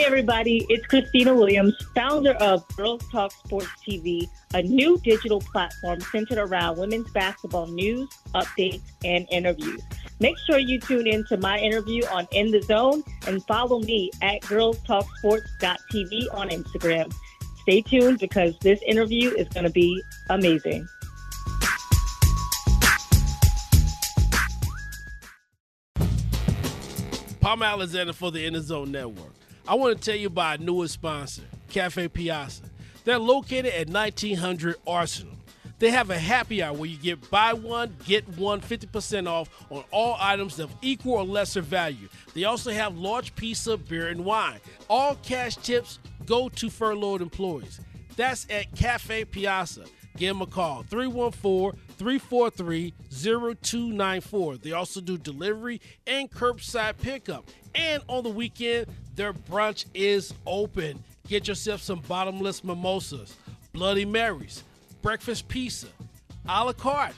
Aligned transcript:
Hey, 0.00 0.06
everybody, 0.06 0.64
it's 0.70 0.86
Khristina 0.86 1.36
Williams, 1.36 1.76
founder 1.94 2.32
of 2.36 2.66
Girls 2.74 3.02
Talk 3.12 3.32
Sports 3.32 3.68
TV, 3.86 4.26
a 4.54 4.62
new 4.62 4.96
digital 5.04 5.42
platform 5.42 6.00
centered 6.00 6.38
around 6.38 6.78
women's 6.78 7.10
basketball 7.10 7.66
news, 7.66 8.08
updates, 8.34 8.80
and 9.04 9.26
interviews. 9.30 9.82
Make 10.18 10.38
sure 10.46 10.58
you 10.58 10.80
tune 10.80 11.06
in 11.06 11.26
to 11.26 11.36
my 11.36 11.58
interview 11.58 12.02
on 12.06 12.26
In 12.32 12.50
the 12.50 12.62
Zone 12.62 13.04
and 13.26 13.44
follow 13.44 13.80
me 13.80 14.10
at 14.22 14.40
girlstalksports.tv 14.40 16.34
on 16.34 16.48
Instagram. 16.48 17.12
Stay 17.60 17.82
tuned 17.82 18.20
because 18.20 18.58
this 18.60 18.80
interview 18.86 19.28
is 19.34 19.48
going 19.48 19.64
to 19.64 19.70
be 19.70 20.02
amazing. 20.30 20.88
Palmer 27.42 27.66
Alexander 27.66 28.14
for 28.14 28.30
the 28.30 28.46
In 28.46 28.54
the 28.54 28.62
Zone 28.62 28.92
Network. 28.92 29.39
I 29.70 29.74
want 29.74 29.96
to 29.96 30.04
tell 30.04 30.18
you 30.18 30.26
about 30.26 30.58
our 30.58 30.66
newest 30.66 30.94
sponsor, 30.94 31.42
Cafe 31.68 32.08
Piazza. 32.08 32.64
They're 33.04 33.20
located 33.20 33.66
at 33.66 33.88
1900 33.88 34.74
Arsenal. 34.84 35.36
They 35.78 35.92
have 35.92 36.10
a 36.10 36.18
happy 36.18 36.60
hour 36.60 36.76
where 36.76 36.90
you 36.90 36.96
get 36.96 37.30
buy 37.30 37.52
one, 37.52 37.94
get 38.04 38.26
one 38.36 38.60
50% 38.60 39.28
off 39.28 39.48
on 39.70 39.84
all 39.92 40.16
items 40.18 40.58
of 40.58 40.74
equal 40.82 41.14
or 41.14 41.24
lesser 41.24 41.60
value. 41.60 42.08
They 42.34 42.42
also 42.42 42.72
have 42.72 42.98
large 42.98 43.36
pizza, 43.36 43.76
beer, 43.76 44.08
and 44.08 44.24
wine. 44.24 44.58
All 44.88 45.14
cash 45.22 45.54
tips 45.54 46.00
go 46.26 46.48
to 46.48 46.68
furloughed 46.68 47.22
employees. 47.22 47.78
That's 48.16 48.48
at 48.50 48.74
Cafe 48.74 49.24
Piazza. 49.26 49.84
Give 50.16 50.34
them 50.34 50.42
a 50.42 50.46
call 50.46 50.82
314 50.82 51.80
343 51.96 52.92
0294. 53.12 54.56
They 54.56 54.72
also 54.72 55.00
do 55.00 55.16
delivery 55.16 55.80
and 56.08 56.28
curbside 56.28 56.98
pickup. 56.98 57.48
And 57.74 58.02
on 58.08 58.24
the 58.24 58.30
weekend, 58.30 58.86
their 59.20 59.34
brunch 59.34 59.84
is 59.92 60.32
open. 60.46 61.04
Get 61.28 61.46
yourself 61.46 61.82
some 61.82 62.00
bottomless 62.08 62.64
mimosas, 62.64 63.36
Bloody 63.74 64.06
Marys, 64.06 64.64
breakfast 65.02 65.46
pizza, 65.46 65.88
a 66.48 66.64
la 66.64 66.72
carte, 66.72 67.14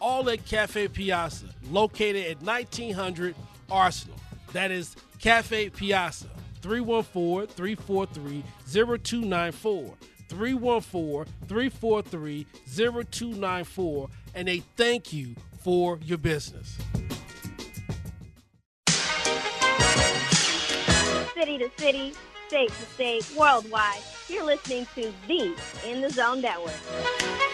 all 0.00 0.28
at 0.30 0.44
Cafe 0.46 0.88
Piazza, 0.88 1.46
located 1.70 2.26
at 2.26 2.42
1900 2.42 3.36
Arsenal. 3.70 4.16
That 4.52 4.72
is 4.72 4.96
Cafe 5.20 5.70
Piazza, 5.70 6.26
314 6.60 7.46
343 7.54 8.42
0294. 8.66 9.94
314 10.28 11.32
343 11.46 12.46
0294. 12.66 14.08
And 14.34 14.48
they 14.48 14.58
thank 14.76 15.12
you 15.12 15.36
for 15.62 16.00
your 16.02 16.18
business. 16.18 16.76
City 21.34 21.58
to 21.58 21.68
city, 21.78 22.14
state 22.46 22.68
to 22.68 22.86
state, 22.94 23.26
worldwide. 23.36 24.00
You're 24.28 24.44
listening 24.44 24.86
to 24.94 25.12
the 25.26 25.52
In 25.84 26.00
the 26.00 26.08
Zone 26.08 26.40
Network. 26.40 27.53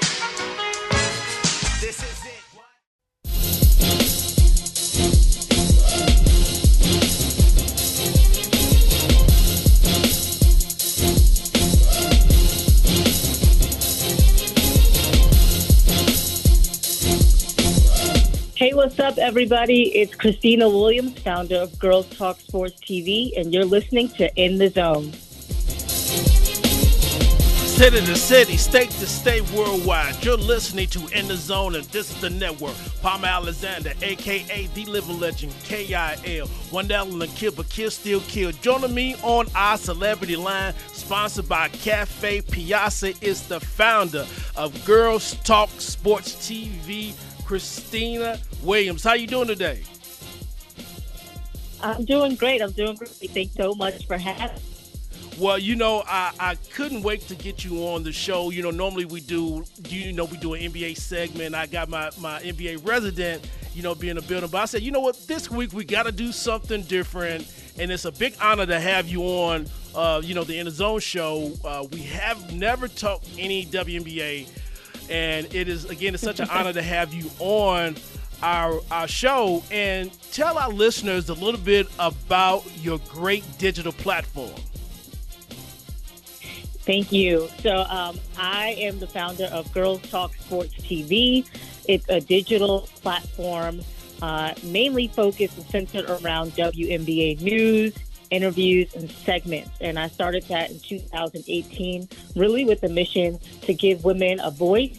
Hey, 18.61 18.75
what's 18.75 19.01
up, 19.01 19.17
everybody? 19.17 19.85
It's 19.97 20.15
Khristina 20.15 20.71
Williams, 20.71 21.19
founder 21.21 21.57
of 21.57 21.79
Girls 21.79 22.07
Talk 22.11 22.39
Sports 22.41 22.79
TV, 22.79 23.35
and 23.41 23.55
you're 23.55 23.65
listening 23.65 24.11
to 24.11 24.31
In 24.37 24.59
the 24.59 24.69
Zone. 24.69 25.15
City 27.81 28.01
to 28.01 28.15
city, 28.15 28.59
state 28.59 28.91
to 28.91 29.07
state, 29.07 29.51
worldwide. 29.53 30.23
You're 30.23 30.37
listening 30.37 30.89
to 30.89 30.99
In 31.19 31.27
the 31.27 31.37
Zone, 31.37 31.75
and 31.75 31.85
this 31.87 32.11
is 32.11 32.21
the 32.21 32.29
network. 32.29 32.75
Palmer 33.01 33.29
Alexander, 33.29 33.95
aka 34.03 34.67
The 34.75 34.85
Living 34.85 35.19
Legend, 35.19 35.55
KIL. 35.65 36.47
One 36.69 36.87
that 36.89 37.09
will 37.09 37.27
kill, 37.29 37.53
but 37.53 37.71
kill 37.71 37.91
still 37.91 38.21
kill. 38.29 38.53
Joining 38.53 38.93
me 38.93 39.17
on 39.23 39.47
our 39.55 39.79
celebrity 39.79 40.37
line, 40.37 40.75
sponsored 40.93 41.49
by 41.49 41.69
Cafe 41.69 42.43
Piazza, 42.43 43.15
is 43.23 43.49
the 43.49 43.59
founder 43.59 44.27
of 44.55 44.85
Girls 44.85 45.37
Talk 45.45 45.71
Sports 45.79 46.35
TV, 46.35 47.15
Khristina 47.51 48.39
Williams. 48.63 49.03
How 49.03 49.15
you 49.15 49.27
doing 49.27 49.49
today? 49.49 49.83
I'm 51.83 52.05
doing 52.05 52.37
great. 52.37 52.63
I'm 52.63 52.71
doing 52.71 52.95
great. 52.95 53.11
Thanks 53.11 53.55
so 53.57 53.75
much 53.75 54.07
for 54.07 54.17
having 54.17 54.55
me. 54.55 54.63
Well, 55.37 55.59
you 55.59 55.75
know, 55.75 56.05
I, 56.07 56.31
I 56.39 56.55
couldn't 56.73 57.03
wait 57.03 57.23
to 57.23 57.35
get 57.35 57.65
you 57.65 57.89
on 57.89 58.05
the 58.05 58.13
show. 58.13 58.51
You 58.51 58.63
know, 58.63 58.71
normally 58.71 59.05
we 59.05 59.21
do, 59.21 59.65
you 59.89 60.13
know, 60.13 60.27
we 60.27 60.37
do 60.37 60.55
an 60.55 60.61
NBA 60.61 60.97
segment. 60.97 61.57
I 61.57 61.67
got 61.67 61.89
my, 61.89 62.11
my 62.21 62.41
NBA 62.41 62.87
resident, 62.87 63.45
you 63.75 63.83
know, 63.83 63.97
being 63.97 64.17
a 64.19 64.23
building. 64.23 64.49
But 64.49 64.59
I 64.59 64.65
said, 64.67 64.83
you 64.83 64.93
know 64.93 65.01
what, 65.01 65.19
this 65.27 65.51
week 65.51 65.73
we 65.73 65.85
got 65.85 66.05
to 66.05 66.13
do 66.13 66.31
something 66.31 66.83
different. 66.83 67.53
And 67.81 67.91
it's 67.91 68.05
a 68.05 68.13
big 68.13 68.35
honor 68.41 68.67
to 68.67 68.79
have 68.79 69.09
you 69.09 69.23
on, 69.23 69.67
uh, 69.97 70.21
you 70.23 70.37
know, 70.37 70.45
the 70.45 70.57
In 70.57 70.67
the 70.67 70.71
Zone 70.71 71.01
show. 71.01 71.51
Uh, 71.65 71.85
we 71.91 71.99
have 72.03 72.53
never 72.53 72.87
talked 72.87 73.29
any 73.37 73.67
WNBA. 73.67 74.47
And 75.11 75.53
it 75.55 75.69
is, 75.69 75.85
again, 75.87 76.15
it's 76.15 76.23
such 76.23 76.41
an 76.41 76.49
honor 76.51 76.73
to 76.73 76.83
have 76.83 77.13
you 77.13 77.31
on 77.39 77.97
our, 78.43 78.81
our 78.91 79.09
show. 79.09 79.63
And 79.71 80.11
tell 80.33 80.57
our 80.57 80.71
listeners 80.71 81.29
a 81.29 81.35
little 81.35 81.61
bit 81.61 81.89
about 81.99 82.65
your 82.79 82.99
great 83.09 83.45
digital 83.59 83.93
platform. 83.93 84.55
Thank 86.87 87.13
you. 87.13 87.49
So, 87.59 87.85
um, 87.91 88.19
I 88.39 88.77
am 88.79 88.99
the 89.01 89.07
founder 89.07 89.45
of 89.47 89.73
Girls 89.73 90.01
Talk 90.11 90.35
Sports 90.37 90.75
TV. 90.75 91.47
It's 91.87 92.09
a 92.09 92.21
digital 92.21 92.89
platform 93.03 93.83
uh, 94.23 94.55
mainly 94.63 95.09
focused 95.09 95.57
and 95.57 95.67
centered 95.67 96.11
around 96.11 96.53
WNBA 96.53 97.41
news, 97.41 97.95
interviews, 98.31 98.95
and 98.95 99.11
segments. 99.11 99.71
And 99.81 99.99
I 99.99 100.09
started 100.09 100.45
that 100.45 100.71
in 100.71 100.81
2018, 100.81 102.09
really 102.37 102.65
with 102.65 102.81
the 102.81 102.89
mission 102.89 103.39
to 103.63 103.75
give 103.75 104.05
women 104.05 104.41
a 104.41 104.51
voice, 104.51 104.97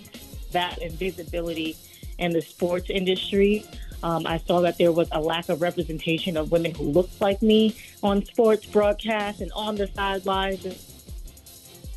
that, 0.52 0.81
and 0.81 0.92
visibility 0.94 1.75
in 2.18 2.34
the 2.34 2.42
sports 2.42 2.90
industry. 2.90 3.66
Um, 4.03 4.25
I 4.25 4.40
saw 4.40 4.62
that 4.62 4.78
there 4.78 4.92
was 4.92 5.08
a 5.12 5.22
lack 5.22 5.50
of 5.50 5.62
representation 5.62 6.36
of 6.38 6.52
women 6.52 6.74
who 6.74 6.84
looked 6.84 7.22
like 7.22 7.42
me 7.42 7.75
on 8.02 8.25
sports 8.25 8.66
broadcasts 8.66 9.42
and 9.42 9.52
on 9.53 9.75
the 9.75 9.88
sidelines. 9.88 10.66
It's 10.66 10.96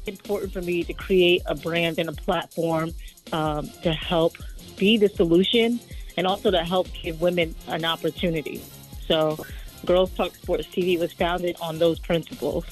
important 0.07 0.53
for 0.53 0.61
me 0.61 0.85
to 0.85 0.93
create 0.93 1.43
a 1.47 1.55
brand 1.55 1.99
and 1.99 2.09
a 2.09 2.13
platform 2.13 2.93
um, 3.33 3.71
to 3.83 3.93
help 3.93 4.37
be 4.77 4.97
the 4.97 5.09
solution 5.09 5.81
and 6.17 6.27
also 6.27 6.51
to 6.51 6.63
help 6.63 6.89
give 7.03 7.21
women 7.21 7.55
an 7.69 7.85
opportunity. 7.85 8.63
So, 9.07 9.45
Girls 9.85 10.11
Talk 10.15 10.35
Sports 10.35 10.67
TV 10.67 10.99
was 10.99 11.13
founded 11.13 11.57
on 11.61 11.79
those 11.79 11.99
principles. 11.99 12.65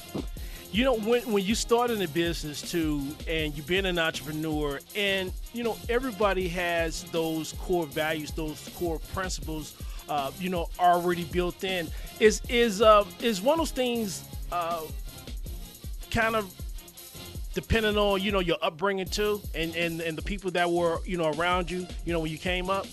You 0.71 0.83
know, 0.83 0.95
when, 0.95 1.21
when 1.31 1.43
you 1.43 1.53
start 1.53 1.91
in 1.91 2.01
a 2.01 2.07
business 2.07 2.61
too, 2.61 3.03
and 3.27 3.55
you've 3.55 3.67
been 3.67 3.85
an 3.85 3.99
entrepreneur, 3.99 4.79
and 4.95 5.31
you 5.53 5.63
know, 5.63 5.77
everybody 5.87 6.47
has 6.49 7.03
those 7.05 7.53
core 7.53 7.85
values, 7.85 8.31
those 8.31 8.69
core 8.75 8.99
principles, 9.13 9.75
uh, 10.09 10.31
you 10.39 10.49
know, 10.49 10.69
already 10.79 11.25
built 11.25 11.63
in. 11.63 11.87
Is 12.19 12.41
is 12.49 12.81
uh, 12.81 13.05
is 13.21 13.41
one 13.41 13.53
of 13.53 13.59
those 13.59 13.71
things 13.71 14.23
uh, 14.51 14.81
kind 16.09 16.35
of 16.35 16.51
depending 17.53 17.97
on 17.97 18.21
you 18.21 18.31
know 18.31 18.39
your 18.39 18.57
upbringing 18.61 19.05
too, 19.05 19.41
and, 19.53 19.75
and 19.75 20.01
and 20.01 20.17
the 20.17 20.21
people 20.21 20.51
that 20.51 20.69
were 20.69 20.99
you 21.05 21.17
know 21.17 21.31
around 21.33 21.69
you, 21.69 21.87
you 22.05 22.13
know, 22.13 22.19
when 22.19 22.31
you 22.31 22.37
came 22.37 22.69
up. 22.69 22.87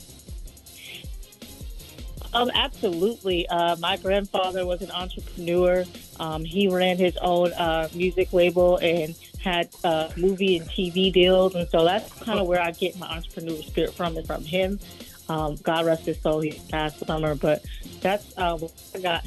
Um, 2.33 2.51
absolutely. 2.55 3.49
Uh, 3.49 3.77
my 3.77 3.97
grandfather 3.97 4.65
was 4.65 4.83
an 4.83 4.91
entrepreneur. 4.91 5.85
Um, 6.19 6.45
he 6.45 6.69
ran 6.69 6.97
his 6.97 7.17
own 7.19 7.53
uh, 7.55 7.89
music 7.95 8.33
label 8.33 8.77
and 8.79 9.15
had 9.43 9.69
uh, 9.85 10.11
movie 10.17 10.59
and 10.59 10.69
TV 10.69 11.13
deals, 11.13 11.55
and 11.55 11.69
so 11.71 11.85
that's 11.85 12.13
kind 12.23 12.39
of 12.39 12.47
where 12.47 12.61
I 12.61 12.71
get 12.73 12.99
my 12.99 13.09
entrepreneur 13.09 13.61
spirit 13.63 13.95
from. 13.95 14.17
Is 14.17 14.27
from 14.27 14.45
him. 14.45 14.79
Um, 15.29 15.57
God 15.63 15.87
rest 15.87 16.07
his 16.07 16.21
soul. 16.21 16.41
He 16.41 16.61
passed 16.71 17.05
summer, 17.07 17.35
but 17.35 17.65
that's 18.01 18.37
uh, 18.37 18.57
what 18.57 18.73
I 18.95 19.01
got 19.01 19.25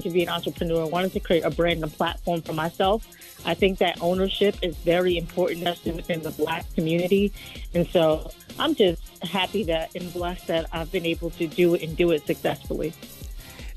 to 0.00 0.10
be 0.10 0.22
an 0.22 0.28
entrepreneur. 0.28 0.82
I 0.82 0.88
wanted 0.88 1.12
to 1.12 1.20
create 1.20 1.44
a 1.44 1.50
brand 1.50 1.82
and 1.82 1.92
platform 1.92 2.42
for 2.42 2.52
myself. 2.52 3.06
I 3.44 3.54
think 3.54 3.78
that 3.78 4.00
ownership 4.00 4.56
is 4.62 4.76
very 4.76 5.16
important, 5.16 5.66
especially 5.66 5.92
within 5.92 6.22
the 6.22 6.30
Black 6.30 6.72
community, 6.74 7.32
and 7.74 7.86
so 7.88 8.30
I'm 8.58 8.74
just 8.74 9.02
happy 9.24 9.64
that 9.64 9.94
and 9.94 10.12
blessed 10.12 10.46
that 10.48 10.66
I've 10.72 10.90
been 10.92 11.06
able 11.06 11.30
to 11.30 11.46
do 11.46 11.74
it 11.74 11.82
and 11.82 11.96
do 11.96 12.10
it 12.10 12.26
successfully. 12.26 12.92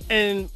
And 0.10 0.50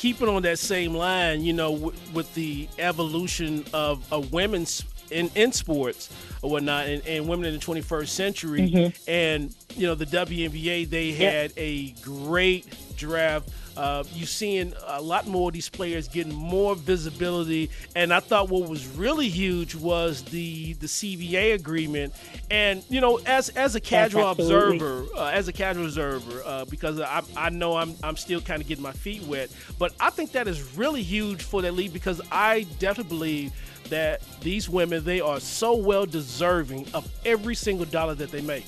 keeping 0.00 0.28
on 0.28 0.40
that 0.42 0.58
same 0.58 0.94
line, 0.94 1.42
you 1.42 1.52
know, 1.52 1.72
w- 1.74 1.98
with 2.14 2.32
the 2.34 2.66
evolution 2.78 3.64
of 3.74 4.02
a 4.10 4.18
women's 4.18 4.82
in, 5.10 5.30
in 5.34 5.52
sports 5.52 6.10
or 6.42 6.50
whatnot, 6.50 6.86
and, 6.86 7.06
and 7.06 7.28
women 7.28 7.46
in 7.46 7.54
the 7.54 7.60
21st 7.60 8.08
century. 8.08 8.60
Mm-hmm. 8.60 9.10
And 9.10 9.54
you 9.76 9.86
know, 9.86 9.94
the 9.94 10.06
WNBA 10.06 10.88
they 10.88 11.12
had 11.12 11.50
yep. 11.50 11.52
a 11.56 11.90
great 12.02 12.66
draft 12.96 13.50
uh, 13.76 14.04
you're 14.12 14.26
seeing 14.26 14.74
a 14.88 15.00
lot 15.00 15.26
more 15.26 15.48
of 15.48 15.54
these 15.54 15.68
players 15.70 16.06
getting 16.08 16.34
more 16.34 16.74
visibility, 16.74 17.70
and 17.94 18.12
I 18.12 18.20
thought 18.20 18.50
what 18.50 18.68
was 18.68 18.86
really 18.88 19.28
huge 19.28 19.74
was 19.74 20.22
the 20.24 20.74
the 20.74 20.86
CBA 20.86 21.54
agreement. 21.54 22.12
And 22.50 22.84
you 22.90 23.00
know, 23.00 23.18
as 23.24 23.48
as 23.50 23.74
a 23.76 23.80
casual 23.80 24.22
yes, 24.22 24.38
observer, 24.38 25.06
uh, 25.16 25.28
as 25.28 25.48
a 25.48 25.52
casual 25.52 25.86
observer, 25.86 26.42
uh, 26.44 26.64
because 26.66 27.00
I, 27.00 27.22
I 27.36 27.48
know 27.48 27.76
I'm 27.76 27.94
I'm 28.02 28.16
still 28.16 28.42
kind 28.42 28.60
of 28.60 28.68
getting 28.68 28.82
my 28.82 28.92
feet 28.92 29.22
wet, 29.22 29.50
but 29.78 29.94
I 29.98 30.10
think 30.10 30.32
that 30.32 30.46
is 30.46 30.76
really 30.76 31.02
huge 31.02 31.42
for 31.42 31.62
that 31.62 31.72
league 31.72 31.94
because 31.94 32.20
I 32.30 32.66
definitely 32.80 33.08
believe 33.08 33.52
that 33.90 34.22
these 34.40 34.68
women 34.68 35.04
they 35.04 35.20
are 35.20 35.40
so 35.40 35.74
well 35.76 36.06
deserving 36.06 36.86
of 36.94 37.08
every 37.24 37.54
single 37.54 37.86
dollar 37.86 38.14
that 38.14 38.30
they 38.30 38.40
make. 38.40 38.66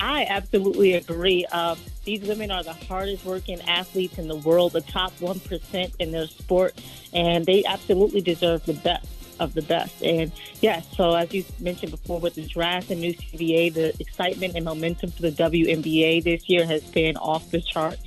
I 0.00 0.26
absolutely 0.28 0.94
agree. 0.94 1.46
Uh, 1.50 1.76
these 2.04 2.22
women 2.22 2.50
are 2.50 2.62
the 2.62 2.72
hardest 2.72 3.24
working 3.24 3.60
athletes 3.62 4.18
in 4.18 4.28
the 4.28 4.36
world, 4.36 4.72
the 4.72 4.80
top 4.82 5.16
1% 5.18 5.92
in 5.98 6.12
their 6.12 6.26
sport, 6.26 6.74
and 7.12 7.46
they 7.46 7.64
absolutely 7.64 8.20
deserve 8.20 8.64
the 8.66 8.74
best 8.74 9.08
of 9.40 9.54
the 9.54 9.62
best. 9.62 10.02
And 10.02 10.30
yes, 10.60 10.86
so 10.96 11.14
as 11.14 11.32
you 11.32 11.44
mentioned 11.60 11.92
before 11.92 12.20
with 12.20 12.34
the 12.34 12.46
draft 12.46 12.90
and 12.90 13.00
new 13.00 13.14
CBA, 13.14 13.74
the 13.74 14.00
excitement 14.00 14.54
and 14.56 14.64
momentum 14.64 15.10
for 15.10 15.22
the 15.22 15.32
WNBA 15.32 16.22
this 16.22 16.48
year 16.48 16.66
has 16.66 16.82
been 16.82 17.16
off 17.16 17.50
the 17.50 17.60
charts. 17.60 18.02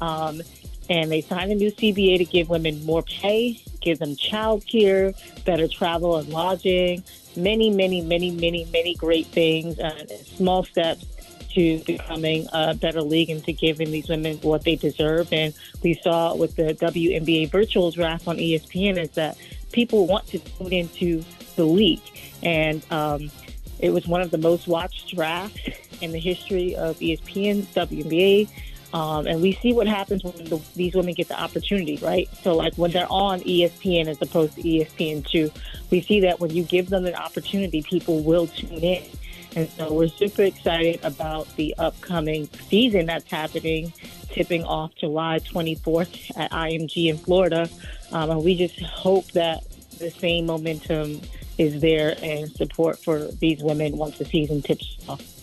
Um, 0.00 0.42
and 0.88 1.10
they 1.10 1.20
signed 1.20 1.50
a 1.50 1.54
new 1.54 1.72
CBA 1.72 2.18
to 2.18 2.24
give 2.24 2.48
women 2.48 2.84
more 2.84 3.02
pay, 3.02 3.60
give 3.86 4.00
them 4.00 4.16
child 4.16 4.66
care, 4.66 5.14
better 5.44 5.68
travel 5.68 6.16
and 6.16 6.28
lodging, 6.28 7.04
many, 7.36 7.70
many, 7.70 8.00
many, 8.00 8.32
many, 8.32 8.64
many 8.72 8.96
great 8.96 9.26
things, 9.28 9.78
and 9.78 10.10
small 10.10 10.64
steps 10.64 11.06
to 11.54 11.78
becoming 11.86 12.48
a 12.52 12.74
better 12.74 13.00
league 13.00 13.30
and 13.30 13.44
to 13.44 13.52
giving 13.52 13.92
these 13.92 14.08
women 14.08 14.38
what 14.38 14.64
they 14.64 14.74
deserve. 14.74 15.32
And 15.32 15.54
we 15.84 15.94
saw 15.94 16.34
with 16.34 16.56
the 16.56 16.74
WNBA 16.74 17.50
virtual 17.50 17.92
draft 17.92 18.26
on 18.26 18.38
ESPN 18.38 18.98
is 18.98 19.10
that 19.10 19.38
people 19.70 20.08
want 20.08 20.26
to 20.28 20.40
tune 20.40 20.72
into 20.72 21.24
the 21.54 21.64
league. 21.64 22.02
And 22.42 22.84
um, 22.90 23.30
it 23.78 23.90
was 23.90 24.08
one 24.08 24.20
of 24.20 24.32
the 24.32 24.38
most 24.38 24.66
watched 24.66 25.14
drafts 25.14 25.60
in 26.02 26.10
the 26.10 26.18
history 26.18 26.74
of 26.74 26.98
ESPN's 26.98 27.72
WNBA. 27.72 28.50
Um, 28.92 29.26
and 29.26 29.42
we 29.42 29.52
see 29.52 29.72
what 29.72 29.86
happens 29.86 30.22
when 30.22 30.32
the, 30.44 30.60
these 30.74 30.94
women 30.94 31.14
get 31.14 31.28
the 31.28 31.40
opportunity, 31.40 31.96
right? 31.98 32.28
So, 32.42 32.54
like 32.54 32.74
when 32.76 32.92
they're 32.92 33.10
on 33.10 33.40
ESPN 33.40 34.06
as 34.06 34.20
opposed 34.22 34.54
to 34.54 34.62
ESPN2, 34.62 35.50
we 35.90 36.00
see 36.00 36.20
that 36.20 36.40
when 36.40 36.50
you 36.50 36.62
give 36.62 36.88
them 36.88 37.04
an 37.04 37.14
opportunity, 37.14 37.82
people 37.82 38.22
will 38.22 38.46
tune 38.46 38.78
in. 38.78 39.02
And 39.56 39.70
so 39.70 39.90
we're 39.90 40.08
super 40.08 40.42
excited 40.42 41.00
about 41.02 41.48
the 41.56 41.74
upcoming 41.78 42.46
season 42.68 43.06
that's 43.06 43.30
happening, 43.30 43.90
tipping 44.28 44.62
off 44.64 44.94
July 44.96 45.38
24th 45.38 46.36
at 46.36 46.50
IMG 46.50 47.08
in 47.08 47.16
Florida. 47.16 47.66
Um, 48.12 48.30
and 48.30 48.44
we 48.44 48.54
just 48.54 48.78
hope 48.80 49.32
that 49.32 49.64
the 49.98 50.10
same 50.10 50.44
momentum 50.44 51.22
is 51.56 51.80
there 51.80 52.16
and 52.22 52.50
support 52.52 52.98
for 52.98 53.28
these 53.28 53.62
women 53.62 53.96
once 53.96 54.18
the 54.18 54.26
season 54.26 54.60
tips 54.60 54.98
off. 55.08 55.35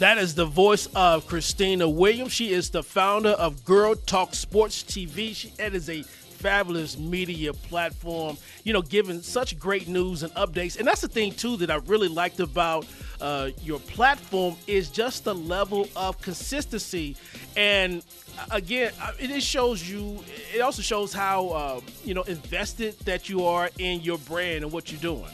That 0.00 0.16
is 0.16 0.34
the 0.34 0.46
voice 0.46 0.86
of 0.94 1.28
Khristina 1.28 1.86
Williams. 1.94 2.32
She 2.32 2.54
is 2.54 2.70
the 2.70 2.82
founder 2.82 3.32
of 3.32 3.66
Girl 3.66 3.94
Talk 3.94 4.34
Sports 4.34 4.82
TV. 4.82 5.36
She, 5.36 5.52
it 5.58 5.74
is 5.74 5.90
a 5.90 6.02
fabulous 6.02 6.96
media 6.96 7.52
platform, 7.52 8.38
you 8.64 8.72
know, 8.72 8.80
giving 8.80 9.20
such 9.20 9.58
great 9.58 9.88
news 9.88 10.22
and 10.22 10.32
updates. 10.36 10.78
And 10.78 10.88
that's 10.88 11.02
the 11.02 11.08
thing, 11.08 11.32
too, 11.32 11.58
that 11.58 11.70
I 11.70 11.76
really 11.84 12.08
liked 12.08 12.40
about 12.40 12.86
uh, 13.20 13.50
your 13.62 13.78
platform 13.78 14.56
is 14.66 14.88
just 14.88 15.24
the 15.24 15.34
level 15.34 15.86
of 15.94 16.18
consistency. 16.22 17.14
And 17.54 18.02
uh, 18.38 18.46
again, 18.52 18.92
it 19.18 19.42
shows 19.42 19.86
you, 19.86 20.24
it 20.54 20.62
also 20.62 20.80
shows 20.80 21.12
how, 21.12 21.48
uh, 21.48 21.80
you 22.06 22.14
know, 22.14 22.22
invested 22.22 22.98
that 23.00 23.28
you 23.28 23.44
are 23.44 23.68
in 23.78 24.00
your 24.00 24.16
brand 24.16 24.64
and 24.64 24.72
what 24.72 24.90
you're 24.90 25.02
doing. 25.02 25.30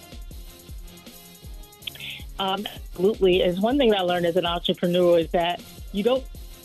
Um, 2.39 2.67
absolutely. 2.67 3.43
Is 3.43 3.61
one 3.61 3.79
thing 3.79 3.95
I 3.95 4.01
learned 4.01 4.27
as 4.27 4.37
an 4.37 4.47
entrepreneur 4.47 5.19
is 5.19 5.31
that 5.31 5.61
you 5.93 6.03
don't 6.03 6.25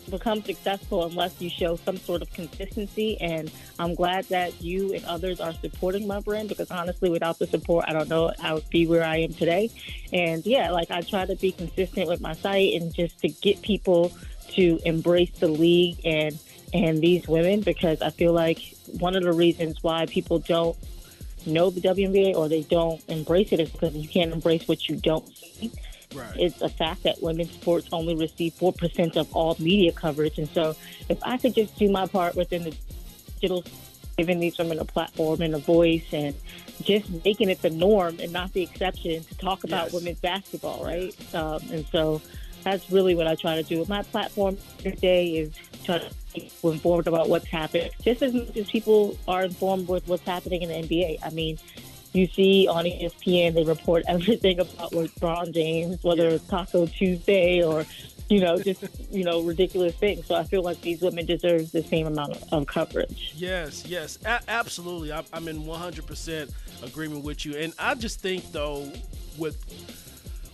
become 0.10 0.44
successful 0.44 1.06
unless 1.06 1.40
you 1.40 1.50
show 1.50 1.76
some 1.78 1.98
sort 1.98 2.22
of 2.22 2.32
consistency. 2.34 3.20
And 3.22 3.52
I'm 3.80 3.96
glad 3.96 4.26
that 4.26 4.62
you 4.62 4.94
and 4.94 5.04
others 5.06 5.40
are 5.40 5.54
supporting 5.54 6.08
my 6.08 6.20
brand 6.20 6.50
because 6.50 6.72
honestly, 6.72 7.10
without 7.10 7.40
the 7.40 7.48
support, 7.48 7.86
I 7.88 7.94
don't 7.94 8.10
know 8.10 8.34
I 8.42 8.54
would 8.54 8.70
be 8.70 8.88
where 8.88 9.04
I 9.04 9.18
am 9.18 9.34
today. 9.34 9.70
And 10.12 10.46
yeah, 10.46 10.72
like 10.72 10.92
I 10.92 11.02
try 11.02 11.26
to 11.26 11.36
be 11.36 11.52
consistent 11.52 12.08
with 12.08 12.22
my 12.22 12.34
site 12.34 12.74
and 12.74 12.94
just 12.94 13.20
to 13.20 13.30
get 13.30 13.62
people 13.62 14.12
to 14.50 14.80
embrace 14.86 15.32
the 15.40 15.48
league 15.48 16.00
and 16.06 16.38
and 16.74 17.02
these 17.02 17.28
women 17.28 17.62
because 17.62 18.02
I 18.02 18.12
feel 18.12 18.32
like 18.32 18.60
one 19.00 19.16
of 19.16 19.24
the 19.24 19.34
reasons 19.34 19.84
why 19.84 20.06
people 20.06 20.40
don't 20.40 20.78
know 21.46 21.70
the 21.70 21.82
WNBA 21.82 22.36
or 22.36 22.50
they 22.50 22.62
don't 22.64 23.02
embrace 23.08 23.52
it 23.52 23.60
is 23.60 23.70
because 23.70 23.96
you 23.96 24.08
can't 24.08 24.32
embrace 24.32 24.68
what 24.68 24.88
you 24.88 24.96
don't 24.96 25.28
see. 25.36 25.72
Right. 26.14 26.36
It's 26.36 26.62
a 26.62 26.70
fact 26.70 27.04
that 27.04 27.22
women's 27.22 27.52
sports 27.52 27.88
only 27.92 28.16
receive 28.16 28.54
4% 28.54 29.16
of 29.16 29.34
all 29.34 29.56
media 29.60 29.92
coverage. 29.92 30.38
And 30.38 30.50
so 30.50 30.76
if 31.10 31.18
I 31.24 31.38
could 31.38 31.56
just 31.56 31.78
do 31.78 31.90
my 31.90 32.06
part 32.06 32.36
within 32.36 32.64
the 32.64 32.76
digital, 33.36 33.64
giving 34.18 34.40
these 34.40 34.58
women 34.58 34.80
a 34.80 34.86
platform 34.86 35.42
and 35.42 35.56
a 35.56 35.58
voice 35.58 36.06
and 36.12 36.36
just 36.84 37.10
making 37.24 37.50
it 37.50 37.62
the 37.62 37.70
norm 37.70 38.20
and 38.20 38.34
not 38.34 38.52
the 38.54 38.62
exception 38.62 39.24
to 39.24 39.38
talk 39.38 39.64
about 39.64 39.86
yes. 39.86 39.94
women's 39.94 40.20
basketball, 40.20 40.84
right? 40.84 41.16
Um, 41.34 41.62
and 41.72 41.86
so 41.88 42.22
that's 42.64 42.92
really 42.92 43.16
what 43.16 43.28
I 43.28 43.36
try 43.36 43.56
to 43.56 43.64
do 43.64 43.80
with 43.80 43.90
my 43.90 44.04
platform 44.04 44.58
today 44.80 45.28
is 45.28 45.54
try 45.84 46.00
to 46.00 46.10
informed 46.64 47.08
about 47.08 47.30
what's 47.30 47.48
happening, 47.48 47.92
just 48.02 48.22
as 48.22 48.34
much 48.34 48.56
as 48.58 48.70
people 48.70 49.18
are 49.28 49.44
informed 49.44 49.88
with 49.88 50.08
what's 50.08 50.24
happening 50.24 50.62
in 50.62 50.70
the 50.70 50.76
NBA. 50.76 51.20
I 51.24 51.30
mean, 51.32 51.58
you 52.14 52.28
see 52.28 52.68
on 52.68 52.86
ESPN, 52.86 53.54
they 53.54 53.64
report 53.64 54.04
everything 54.08 54.60
about 54.60 54.92
LeBron 54.92 55.54
James, 55.54 56.04
whether 56.04 56.28
it's 56.28 56.46
Taco 56.48 56.86
Tuesday 56.86 57.64
or, 57.64 57.86
you 58.30 58.40
know, 58.40 58.58
just, 58.58 58.84
you 59.12 59.24
know, 59.24 59.42
ridiculous 59.42 59.96
things. 59.96 60.26
So 60.26 60.36
I 60.36 60.44
feel 60.44 60.62
like 60.62 60.82
these 60.82 61.02
women 61.02 61.26
deserve 61.26 61.72
the 61.72 61.84
same 61.84 62.08
amount 62.08 62.38
of, 62.52 62.66
coverage. 62.68 63.34
Yes, 63.36 63.86
yes, 63.86 64.20
a- 64.26 64.42
absolutely. 64.48 65.12
I'm 65.12 65.48
in 65.48 65.64
100% 65.64 66.52
agreement 66.84 67.24
with 67.24 67.46
you. 67.46 67.56
And 67.56 67.74
I 67.80 67.96
just 67.96 68.20
think, 68.20 68.52
though, 68.52 68.92
with 69.38 69.58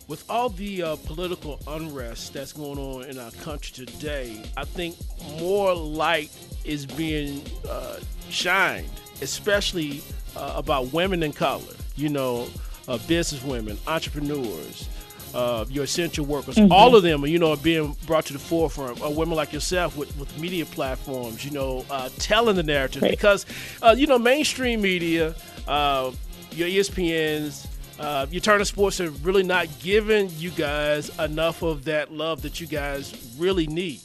with 0.07 0.23
all 0.29 0.49
the 0.49 0.83
uh, 0.83 0.95
political 0.97 1.59
unrest 1.67 2.33
that's 2.33 2.53
going 2.53 2.79
on 2.79 3.05
in 3.05 3.19
our 3.19 3.31
country 3.31 3.85
today, 3.85 4.41
I 4.55 4.63
think 4.63 4.95
more 5.39 5.73
light 5.73 6.31
is 6.63 6.85
being 6.85 7.41
uh, 7.67 7.99
shined, 8.29 8.89
especially 9.21 10.01
uh, 10.35 10.53
about 10.55 10.93
women 10.93 11.23
in 11.23 11.33
color, 11.33 11.73
you 11.95 12.09
know, 12.09 12.47
uh, 12.87 12.97
business 13.07 13.43
women, 13.43 13.77
entrepreneurs, 13.85 14.87
uh, 15.33 15.65
your 15.69 15.83
essential 15.83 16.25
workers, 16.25 16.55
mm-hmm. 16.55 16.71
all 16.71 16.95
of 16.95 17.03
them, 17.03 17.25
you 17.25 17.37
know, 17.37 17.51
are 17.51 17.57
being 17.57 17.95
brought 18.05 18.25
to 18.25 18.33
the 18.33 18.39
forefront. 18.39 19.01
Uh, 19.03 19.09
women 19.09 19.35
like 19.35 19.51
yourself 19.51 19.97
with, 19.97 20.15
with 20.17 20.39
media 20.39 20.65
platforms, 20.65 21.43
you 21.43 21.51
know, 21.51 21.85
uh, 21.89 22.09
telling 22.17 22.55
the 22.55 22.63
narrative 22.63 23.01
right. 23.01 23.11
because, 23.11 23.45
uh, 23.81 23.93
you 23.97 24.07
know, 24.07 24.17
mainstream 24.17 24.81
media, 24.81 25.35
uh, 25.67 26.11
your 26.51 26.69
ESPNs, 26.69 27.67
uh, 27.99 28.25
Turner 28.25 28.65
Sports 28.65 28.99
have 28.99 29.25
really 29.25 29.43
not 29.43 29.67
given 29.79 30.29
you 30.37 30.51
guys 30.51 31.17
enough 31.19 31.61
of 31.61 31.85
that 31.85 32.11
love 32.11 32.41
that 32.43 32.61
you 32.61 32.67
guys 32.67 33.35
really 33.37 33.67
need. 33.67 34.01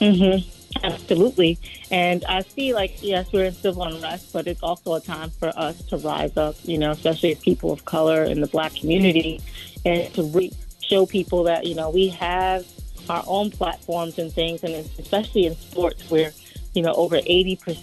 Mm-hmm. 0.00 0.48
Absolutely. 0.82 1.58
And 1.90 2.24
I 2.24 2.42
see, 2.42 2.72
like, 2.72 3.02
yes, 3.02 3.30
we're 3.32 3.46
in 3.46 3.52
civil 3.52 3.82
unrest, 3.82 4.32
but 4.32 4.46
it's 4.46 4.62
also 4.62 4.94
a 4.94 5.00
time 5.00 5.30
for 5.30 5.52
us 5.56 5.82
to 5.86 5.98
rise 5.98 6.36
up, 6.36 6.56
you 6.62 6.78
know, 6.78 6.92
especially 6.92 7.32
as 7.32 7.38
people 7.38 7.70
of 7.72 7.84
color 7.84 8.24
in 8.24 8.40
the 8.40 8.46
black 8.46 8.74
community, 8.74 9.40
and 9.84 10.12
to 10.14 10.22
re- 10.22 10.52
show 10.82 11.06
people 11.06 11.44
that, 11.44 11.66
you 11.66 11.74
know, 11.74 11.90
we 11.90 12.08
have 12.08 12.66
our 13.08 13.24
own 13.26 13.50
platforms 13.50 14.18
and 14.18 14.32
things, 14.32 14.62
and 14.62 14.74
especially 14.98 15.46
in 15.46 15.54
sports 15.56 16.08
where, 16.10 16.32
you 16.74 16.82
know, 16.82 16.92
over 16.94 17.16
80%, 17.18 17.78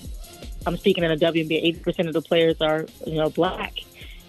I'm 0.66 0.78
speaking 0.78 1.04
in 1.04 1.12
a 1.12 1.18
WNBA, 1.18 1.82
80% 1.84 2.08
of 2.08 2.14
the 2.14 2.22
players 2.22 2.62
are, 2.62 2.88
you 3.06 3.16
know, 3.16 3.30
black. 3.30 3.74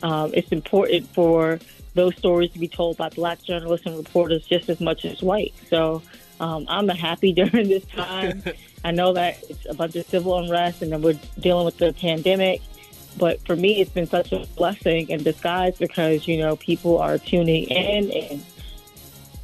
Um, 0.02 0.32
it's 0.34 0.52
important 0.52 1.08
for 1.08 1.58
those 1.94 2.16
stories 2.16 2.52
to 2.52 2.58
be 2.58 2.68
told 2.68 2.96
by 2.96 3.08
black 3.08 3.42
journalists 3.42 3.86
and 3.86 3.96
reporters 3.96 4.44
just 4.46 4.68
as 4.68 4.80
much 4.80 5.04
as 5.04 5.22
white. 5.22 5.54
So, 5.68 6.02
um, 6.40 6.66
I'm 6.68 6.88
happy 6.88 7.32
during 7.40 7.68
this 7.68 7.84
time. 7.86 8.42
I 8.84 8.92
know 8.92 9.12
that 9.14 9.42
it's 9.48 9.66
a 9.68 9.74
bunch 9.74 9.96
of 9.96 10.06
civil 10.06 10.38
unrest 10.38 10.82
and 10.82 10.92
then 10.92 11.02
we're 11.02 11.18
dealing 11.40 11.64
with 11.64 11.78
the 11.78 11.92
pandemic. 11.92 12.62
But 13.16 13.44
for 13.44 13.56
me, 13.56 13.80
it's 13.80 13.90
been 13.90 14.06
such 14.06 14.32
a 14.32 14.46
blessing 14.56 15.08
in 15.08 15.24
disguise 15.24 15.76
because, 15.76 16.28
you 16.28 16.36
know, 16.36 16.54
people 16.56 16.98
are 16.98 17.18
tuning 17.18 17.64
in 17.64 18.10
and 18.12 18.44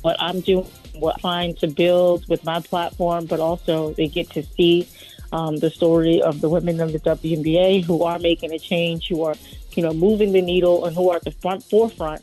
what 0.02 0.16
I'm 0.20 0.40
doing, 0.40 0.66
what 0.94 1.16
I'm 1.16 1.20
trying 1.20 1.54
to 1.56 1.66
build 1.66 2.28
with 2.28 2.44
my 2.44 2.61
platform, 2.61 3.26
but 3.26 3.40
also 3.40 3.94
they 3.94 4.06
get 4.06 4.30
to 4.30 4.44
see 4.44 4.87
um, 5.32 5.56
the 5.56 5.70
story 5.70 6.23
of 6.23 6.40
the 6.40 6.49
women 6.49 6.80
of 6.80 6.92
the 6.92 7.00
WNBA 7.00 7.84
who 7.84 8.04
are 8.04 8.20
making 8.20 8.52
a 8.52 8.58
change, 8.58 9.08
who 9.08 9.25
are 9.25 9.34
you 9.76 9.83
know, 9.83 9.93
moving 9.93 10.33
the 10.33 10.43
needle 10.43 10.85
and 10.85 10.95
who 10.95 11.11
are 11.11 11.16
at 11.16 11.25
the 11.25 11.31
front 11.31 11.62
forefront 11.62 12.23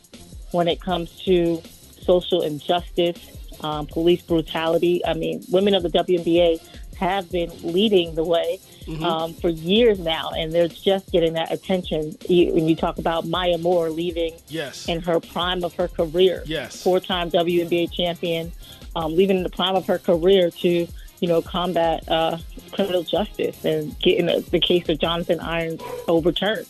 when 0.52 0.68
it 0.68 0.80
comes 0.80 1.10
to 1.24 1.62
social 2.00 2.42
injustice, 2.42 3.18
um, 3.62 3.86
police 3.86 4.22
brutality. 4.22 5.04
I 5.04 5.14
mean, 5.14 5.42
women 5.50 5.74
of 5.74 5.82
the 5.82 5.90
WNBA 5.90 6.60
have 6.96 7.30
been 7.32 7.50
leading 7.62 8.14
the 8.14 8.24
way 8.24 8.60
mm-hmm. 8.82 9.02
um, 9.02 9.34
for 9.34 9.48
years 9.48 9.98
now, 9.98 10.30
and 10.36 10.52
they're 10.52 10.68
just 10.68 11.10
getting 11.10 11.32
that 11.34 11.52
attention. 11.52 12.16
You, 12.28 12.54
when 12.54 12.68
you 12.68 12.76
talk 12.76 12.98
about 12.98 13.26
Maya 13.26 13.58
Moore 13.58 13.90
leaving 13.90 14.34
yes. 14.48 14.88
in 14.88 15.00
her 15.02 15.18
prime 15.20 15.64
of 15.64 15.74
her 15.74 15.88
career, 15.88 16.42
yes. 16.46 16.82
four-time 16.82 17.30
WNBA 17.30 17.92
champion, 17.92 18.52
um, 18.94 19.16
leaving 19.16 19.38
in 19.38 19.42
the 19.42 19.50
prime 19.50 19.74
of 19.74 19.86
her 19.86 19.98
career 19.98 20.50
to 20.50 20.86
you 21.20 21.28
know 21.28 21.40
combat 21.40 22.06
uh, 22.08 22.36
criminal 22.72 23.02
justice 23.02 23.64
and 23.64 23.98
getting 24.00 24.26
the, 24.26 24.44
the 24.50 24.60
case 24.60 24.88
of 24.88 24.98
Jonathan 24.98 25.40
Irons 25.40 25.80
overturned. 26.08 26.66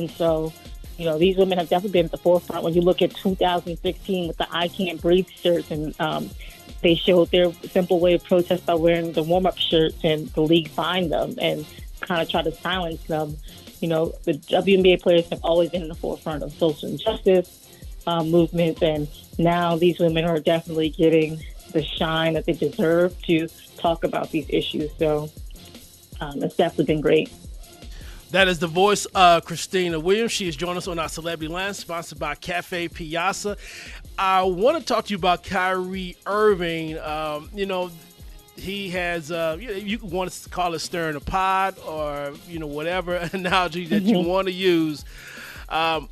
And 0.00 0.10
so, 0.10 0.52
you 0.98 1.04
know, 1.04 1.18
these 1.18 1.36
women 1.36 1.58
have 1.58 1.68
definitely 1.68 2.00
been 2.00 2.06
at 2.06 2.10
the 2.10 2.18
forefront. 2.18 2.64
When 2.64 2.74
you 2.74 2.80
look 2.80 3.02
at 3.02 3.14
2016 3.14 4.28
with 4.28 4.36
the 4.36 4.46
I 4.50 4.68
Can't 4.68 5.00
Breathe 5.00 5.28
shirts 5.28 5.70
and 5.70 5.98
um, 6.00 6.30
they 6.82 6.94
showed 6.94 7.30
their 7.30 7.52
simple 7.70 8.00
way 8.00 8.14
of 8.14 8.24
protest 8.24 8.66
by 8.66 8.74
wearing 8.74 9.12
the 9.12 9.22
warm 9.22 9.46
up 9.46 9.58
shirts, 9.58 9.98
and 10.02 10.28
the 10.28 10.40
league 10.40 10.68
fined 10.68 11.12
them 11.12 11.34
and 11.40 11.66
kind 12.00 12.22
of 12.22 12.28
tried 12.28 12.44
to 12.44 12.52
silence 12.52 13.02
them. 13.04 13.36
You 13.80 13.88
know, 13.88 14.14
the 14.24 14.34
WNBA 14.34 15.02
players 15.02 15.28
have 15.28 15.40
always 15.42 15.70
been 15.70 15.82
in 15.82 15.88
the 15.88 15.94
forefront 15.94 16.42
of 16.42 16.52
social 16.52 16.88
injustice 16.88 17.68
um, 18.06 18.30
movements, 18.30 18.82
and 18.82 19.08
now 19.38 19.76
these 19.76 19.98
women 19.98 20.24
are 20.24 20.40
definitely 20.40 20.90
getting 20.90 21.42
the 21.72 21.82
shine 21.82 22.34
that 22.34 22.46
they 22.46 22.52
deserve 22.52 23.20
to 23.22 23.48
talk 23.76 24.04
about 24.04 24.30
these 24.30 24.46
issues. 24.48 24.90
So 24.98 25.30
um, 26.20 26.42
it's 26.42 26.56
definitely 26.56 26.86
been 26.86 27.00
great. 27.00 27.30
That 28.30 28.46
is 28.46 28.60
the 28.60 28.68
voice 28.68 29.06
of 29.06 29.44
Khristina 29.44 30.00
Williams. 30.00 30.30
She 30.30 30.46
is 30.46 30.54
joining 30.54 30.76
us 30.76 30.86
on 30.86 31.00
our 31.00 31.08
Celebrity 31.08 31.52
Line, 31.52 31.74
sponsored 31.74 32.20
by 32.20 32.36
Cafe 32.36 32.86
Piazza. 32.86 33.56
I 34.16 34.44
want 34.44 34.78
to 34.78 34.84
talk 34.84 35.06
to 35.06 35.10
you 35.10 35.16
about 35.16 35.42
Kyrie 35.42 36.16
Irving. 36.26 36.96
Um, 37.00 37.50
you 37.52 37.66
know, 37.66 37.90
he 38.54 38.88
has, 38.90 39.32
uh, 39.32 39.56
you, 39.58 39.72
you 39.72 39.98
want 39.98 40.30
to 40.30 40.48
call 40.48 40.74
it 40.74 40.78
stirring 40.78 41.16
a 41.16 41.20
pot 41.20 41.76
or, 41.84 42.32
you 42.46 42.60
know, 42.60 42.68
whatever 42.68 43.16
analogy 43.32 43.86
that 43.86 44.02
you 44.02 44.18
mm-hmm. 44.18 44.28
want 44.28 44.46
to 44.46 44.52
use. 44.52 45.04
Um, 45.68 46.08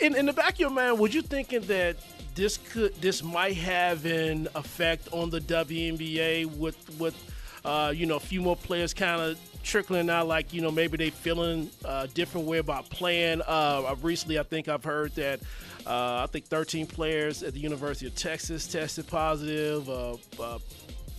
in, 0.00 0.16
in 0.16 0.26
the 0.26 0.32
back 0.32 0.54
of 0.54 0.58
your 0.58 0.70
mind, 0.70 0.98
was 0.98 1.14
you 1.14 1.22
thinking 1.22 1.60
that 1.62 1.96
this 2.34 2.56
could 2.56 3.00
this 3.00 3.22
might 3.22 3.56
have 3.56 4.04
an 4.06 4.48
effect 4.56 5.06
on 5.12 5.30
the 5.30 5.40
WNBA 5.40 6.46
with 6.56 6.98
with 6.98 7.14
uh, 7.64 7.92
you 7.94 8.06
know 8.06 8.16
a 8.16 8.20
few 8.20 8.40
more 8.40 8.56
players 8.56 8.92
kind 8.92 9.20
of 9.20 9.38
trickling 9.64 10.08
out, 10.10 10.28
like 10.28 10.52
you 10.52 10.60
know 10.60 10.70
maybe 10.70 10.96
they 10.96 11.10
feeling 11.10 11.70
a 11.84 12.06
different 12.06 12.46
way 12.46 12.58
about 12.58 12.88
playing. 12.90 13.42
Uh, 13.46 13.94
recently, 14.02 14.38
I 14.38 14.42
think 14.44 14.68
I've 14.68 14.84
heard 14.84 15.14
that 15.16 15.40
uh, 15.86 16.22
I 16.22 16.26
think 16.30 16.46
13 16.46 16.86
players 16.86 17.42
at 17.42 17.54
the 17.54 17.60
University 17.60 18.06
of 18.06 18.14
Texas 18.14 18.66
tested 18.66 19.06
positive. 19.06 19.88
Uh, 19.88 20.16
uh 20.40 20.58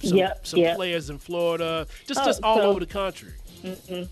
some, 0.03 0.17
yep, 0.17 0.45
some 0.45 0.59
yep. 0.59 0.75
players 0.75 1.09
in 1.09 1.17
Florida, 1.17 1.87
just 2.05 2.19
oh, 2.21 2.25
just 2.25 2.43
all 2.43 2.57
so, 2.57 2.63
over 2.63 2.79
the 2.79 2.85
country. 2.85 3.33
Mm-hmm. 3.63 4.03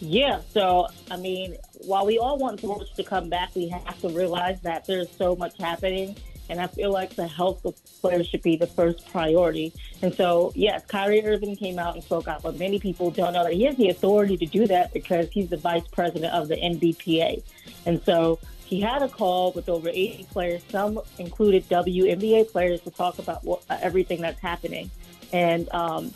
Yeah, 0.00 0.40
so 0.50 0.88
I 1.10 1.16
mean, 1.16 1.56
while 1.86 2.04
we 2.04 2.18
all 2.18 2.36
want 2.36 2.58
sports 2.58 2.90
to 2.96 3.04
come 3.04 3.28
back, 3.28 3.54
we 3.54 3.68
have 3.68 4.00
to 4.00 4.08
realize 4.08 4.60
that 4.62 4.86
there's 4.86 5.10
so 5.16 5.34
much 5.36 5.56
happening 5.58 6.16
and 6.48 6.60
I 6.60 6.66
feel 6.66 6.92
like 6.92 7.14
the 7.14 7.26
health 7.26 7.64
of 7.64 7.74
players 8.00 8.26
should 8.26 8.42
be 8.42 8.56
the 8.56 8.66
first 8.66 9.10
priority. 9.10 9.72
And 10.02 10.14
so, 10.14 10.52
yes, 10.54 10.84
Kyrie 10.86 11.24
Irving 11.24 11.56
came 11.56 11.78
out 11.78 11.94
and 11.94 12.04
spoke 12.04 12.28
out, 12.28 12.42
but 12.42 12.58
many 12.58 12.78
people 12.78 13.10
don't 13.10 13.32
know 13.32 13.44
that 13.44 13.52
he 13.52 13.64
has 13.64 13.76
the 13.76 13.88
authority 13.88 14.36
to 14.36 14.46
do 14.46 14.66
that 14.66 14.92
because 14.92 15.28
he's 15.30 15.48
the 15.48 15.56
vice 15.56 15.86
president 15.88 16.32
of 16.34 16.48
the 16.48 16.56
NBPA. 16.56 17.42
And 17.86 18.02
so 18.04 18.38
he 18.64 18.80
had 18.80 19.02
a 19.02 19.08
call 19.08 19.52
with 19.52 19.68
over 19.68 19.88
80 19.88 20.26
players. 20.30 20.62
Some 20.70 21.00
included 21.18 21.68
WNBA 21.68 22.50
players 22.50 22.80
to 22.82 22.90
talk 22.90 23.18
about 23.18 23.44
what, 23.44 23.62
uh, 23.70 23.78
everything 23.80 24.20
that's 24.20 24.40
happening. 24.40 24.90
And 25.32 25.72
um, 25.72 26.12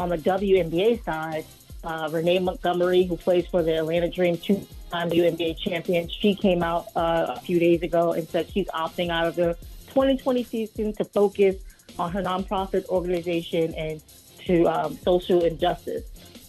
on 0.00 0.08
the 0.08 0.18
WNBA 0.18 1.04
side, 1.04 1.44
uh, 1.84 2.08
Renee 2.12 2.38
Montgomery, 2.38 3.04
who 3.04 3.16
plays 3.16 3.46
for 3.46 3.62
the 3.62 3.78
Atlanta 3.78 4.08
Dream, 4.08 4.36
two 4.38 4.66
time 4.92 5.10
WNBA 5.10 5.58
champion, 5.58 6.08
she 6.08 6.34
came 6.34 6.62
out 6.62 6.86
uh, 6.94 7.34
a 7.36 7.40
few 7.40 7.58
days 7.58 7.82
ago 7.82 8.12
and 8.12 8.28
said 8.28 8.48
she's 8.52 8.68
opting 8.68 9.08
out 9.10 9.26
of 9.26 9.34
the 9.34 9.56
2020 9.88 10.44
season 10.44 10.92
to 10.92 11.04
focus 11.04 11.56
on 11.98 12.12
her 12.12 12.22
nonprofit 12.22 12.86
organization 12.86 13.74
and 13.74 14.02
to 14.46 14.66
um, 14.66 14.96
social 14.98 15.42
injustice. 15.44 16.04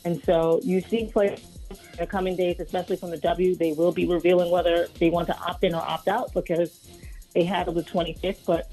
And 0.05 0.21
so 0.23 0.59
you 0.63 0.81
see 0.81 1.05
players 1.05 1.39
in 1.69 1.77
the 1.99 2.07
coming 2.07 2.35
days, 2.35 2.59
especially 2.59 2.97
from 2.97 3.11
the 3.11 3.17
W, 3.17 3.55
they 3.55 3.73
will 3.73 3.91
be 3.91 4.05
revealing 4.05 4.51
whether 4.51 4.87
they 4.99 5.09
want 5.09 5.27
to 5.27 5.37
opt 5.37 5.63
in 5.63 5.73
or 5.73 5.81
opt 5.81 6.07
out 6.07 6.33
because 6.33 6.87
they 7.33 7.43
had 7.43 7.67
it 7.67 7.75
the 7.75 7.83
25th. 7.83 8.45
But 8.45 8.71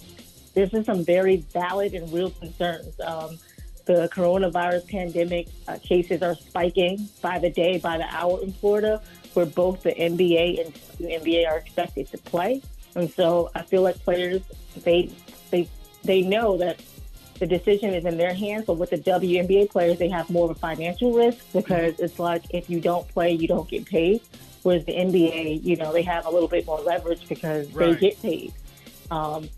there's 0.55 0.71
been 0.71 0.85
some 0.85 1.05
very 1.05 1.37
valid 1.53 1.95
and 1.95 2.13
real 2.13 2.31
concerns. 2.31 2.99
Um, 3.01 3.39
the 3.95 4.09
coronavirus 4.09 4.89
pandemic 4.89 5.49
uh, 5.69 5.79
cases 5.83 6.23
are 6.23 6.35
spiking 6.35 7.09
by 7.23 7.39
the 7.39 7.51
day, 7.51 7.79
by 7.79 7.99
the 7.99 8.07
hour 8.15 8.43
in 8.43 8.53
Florida 8.53 9.01
where 9.35 9.47
both 9.47 9.83
the 9.83 9.93
NBA 9.93 10.65
and 10.65 10.75
the 10.99 11.15
NBA 11.17 11.49
are 11.49 11.59
expected 11.59 12.11
to 12.11 12.19
play. 12.19 12.63
And 12.95 13.11
so 13.11 13.51
I 13.55 13.63
feel 13.63 13.83
like 13.83 13.99
players 14.01 14.43
they 14.85 15.11
they 15.51 15.69
they 16.05 16.23
know 16.23 16.57
that 16.59 16.81
the 17.39 17.47
decision 17.47 17.95
is 17.95 18.05
in 18.05 18.17
their 18.17 18.35
hands. 18.35 18.67
But 18.67 18.75
with 18.75 18.91
the 18.91 18.99
WNBA 18.99 19.71
players, 19.71 19.99
they 19.99 20.09
have 20.09 20.29
more 20.31 20.51
of 20.51 20.57
a 20.57 20.59
financial 20.59 21.13
risk 21.13 21.39
because 21.53 21.99
it's 22.01 22.19
like 22.19 22.43
if 22.51 22.69
you 22.69 22.81
don't 22.81 23.07
play, 23.09 23.33
you 23.33 23.49
don't 23.49 23.69
get 23.69 23.87
paid. 23.87 24.23
Whereas 24.63 24.85
the 24.85 24.93
NBA, 24.93 25.65
you 25.65 25.77
know, 25.77 25.91
they 25.93 26.03
have 26.03 26.27
a 26.27 26.31
little 26.31 26.49
bit 26.49 26.67
more 26.67 26.81
leverage 26.81 27.27
because 27.29 27.73
right. 27.73 27.99
they 27.99 28.11
get 28.11 28.21
paid, 28.21 28.53
um, 29.11 29.49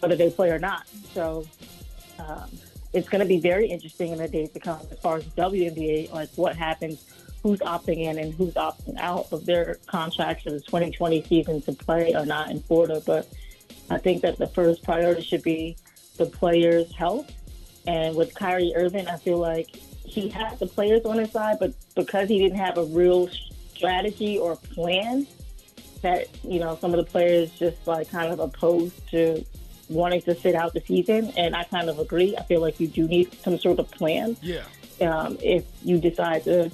whether 0.00 0.16
they 0.16 0.28
play 0.30 0.50
or 0.50 0.58
not. 0.58 0.88
So 1.12 1.46
um, 2.18 2.50
it's 2.94 3.08
going 3.08 3.20
to 3.20 3.26
be 3.26 3.40
very 3.40 3.66
interesting 3.66 4.12
in 4.12 4.18
the 4.18 4.28
days 4.28 4.50
to 4.50 4.60
come 4.60 4.80
as 4.90 4.98
far 5.00 5.16
as 5.16 5.24
WNBA, 5.24 6.12
like 6.12 6.30
what 6.36 6.56
happens 6.56 7.04
who's 7.42 7.58
opting 7.60 8.04
in 8.04 8.18
and 8.18 8.32
who's 8.32 8.54
opting 8.54 8.96
out 8.98 9.30
of 9.32 9.44
their 9.44 9.76
contracts 9.86 10.44
for 10.44 10.50
the 10.50 10.60
2020 10.60 11.22
season 11.24 11.60
to 11.60 11.72
play 11.72 12.14
or 12.14 12.24
not 12.24 12.50
in 12.50 12.60
Florida. 12.60 13.02
But 13.04 13.28
I 13.90 13.98
think 13.98 14.22
that 14.22 14.38
the 14.38 14.46
first 14.46 14.82
priority 14.82 15.22
should 15.22 15.42
be 15.42 15.76
the 16.16 16.26
players' 16.26 16.94
health. 16.94 17.30
And 17.86 18.16
with 18.16 18.34
Kyrie 18.34 18.72
Irving, 18.74 19.08
I 19.08 19.16
feel 19.16 19.38
like 19.38 19.68
he 20.04 20.28
had 20.28 20.58
the 20.58 20.66
players 20.66 21.04
on 21.04 21.18
his 21.18 21.32
side, 21.32 21.58
but 21.58 21.74
because 21.94 22.28
he 22.28 22.38
didn't 22.38 22.58
have 22.58 22.78
a 22.78 22.84
real 22.84 23.28
strategy 23.74 24.38
or 24.38 24.56
plan, 24.56 25.26
that 26.00 26.28
you 26.44 26.60
know 26.60 26.78
some 26.80 26.92
of 26.92 26.98
the 26.98 27.10
players 27.10 27.50
just 27.58 27.86
like 27.86 28.10
kind 28.10 28.32
of 28.32 28.38
opposed 28.38 29.08
to 29.10 29.44
wanting 29.88 30.22
to 30.22 30.34
sit 30.34 30.54
out 30.54 30.74
the 30.74 30.80
season. 30.80 31.32
And 31.36 31.54
I 31.54 31.64
kind 31.64 31.88
of 31.88 31.98
agree. 31.98 32.36
I 32.36 32.42
feel 32.42 32.60
like 32.60 32.80
you 32.80 32.88
do 32.88 33.06
need 33.06 33.34
some 33.42 33.58
sort 33.58 33.78
of 33.78 33.90
plan. 33.90 34.36
Yeah. 34.42 34.62
Um, 35.00 35.38
if 35.42 35.64
you 35.82 35.98
decide 35.98 36.44
to 36.44 36.70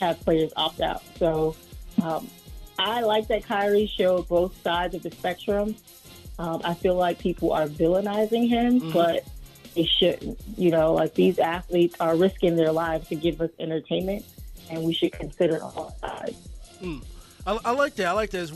have 0.00 0.20
players 0.20 0.52
opt 0.56 0.80
out. 0.80 1.02
So 1.18 1.56
um, 2.02 2.28
I 2.78 3.00
like 3.02 3.28
that 3.28 3.44
Kyrie 3.44 3.86
showed 3.86 4.28
both 4.28 4.60
sides 4.62 4.94
of 4.94 5.02
the 5.02 5.10
spectrum. 5.10 5.76
Um, 6.38 6.60
I 6.64 6.74
feel 6.74 6.94
like 6.94 7.18
people 7.18 7.52
are 7.52 7.66
villainizing 7.66 8.48
him, 8.48 8.80
mm-hmm. 8.80 8.92
but 8.92 9.26
they 9.74 9.84
shouldn't. 9.84 10.38
You 10.56 10.70
know, 10.70 10.94
like 10.94 11.14
these 11.14 11.38
athletes 11.38 11.96
are 12.00 12.16
risking 12.16 12.56
their 12.56 12.72
lives 12.72 13.08
to 13.08 13.16
give 13.16 13.40
us 13.40 13.50
entertainment, 13.58 14.24
and 14.70 14.84
we 14.84 14.94
should 14.94 15.12
consider 15.12 15.60
all 15.60 15.96
sides. 16.00 16.38
Mm. 16.80 17.04
I, 17.46 17.58
I, 17.64 17.70
like 17.72 17.94
that. 17.96 18.06
I 18.06 18.12
like 18.12 18.30
that. 18.30 18.52